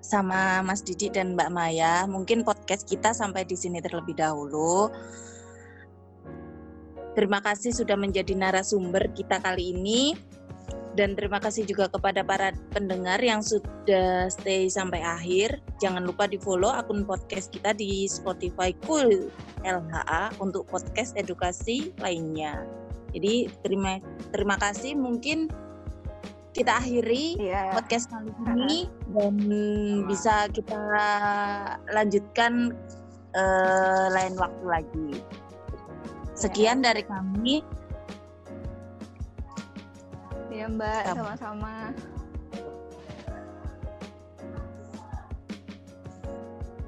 [0.00, 2.08] sama Mas Didi dan Mbak Maya.
[2.08, 4.88] Mungkin podcast kita sampai di sini terlebih dahulu.
[7.12, 10.16] Terima kasih sudah menjadi narasumber kita kali ini.
[10.92, 15.60] Dan terima kasih juga kepada para pendengar yang sudah stay sampai akhir.
[15.80, 19.28] Jangan lupa di follow akun podcast kita di Spotify Cool
[19.64, 22.64] LHA untuk podcast edukasi lainnya.
[23.12, 24.00] Jadi terima
[24.32, 25.52] terima kasih mungkin
[26.52, 27.72] kita akhiri yeah.
[27.72, 28.80] podcast kali ini
[29.16, 29.34] dan
[30.04, 30.80] bisa kita
[31.88, 32.76] lanjutkan
[33.32, 35.10] uh, lain waktu lagi.
[36.36, 36.92] Sekian yeah.
[36.92, 37.64] dari kami.
[40.52, 41.96] Iya Mbak, sama-sama.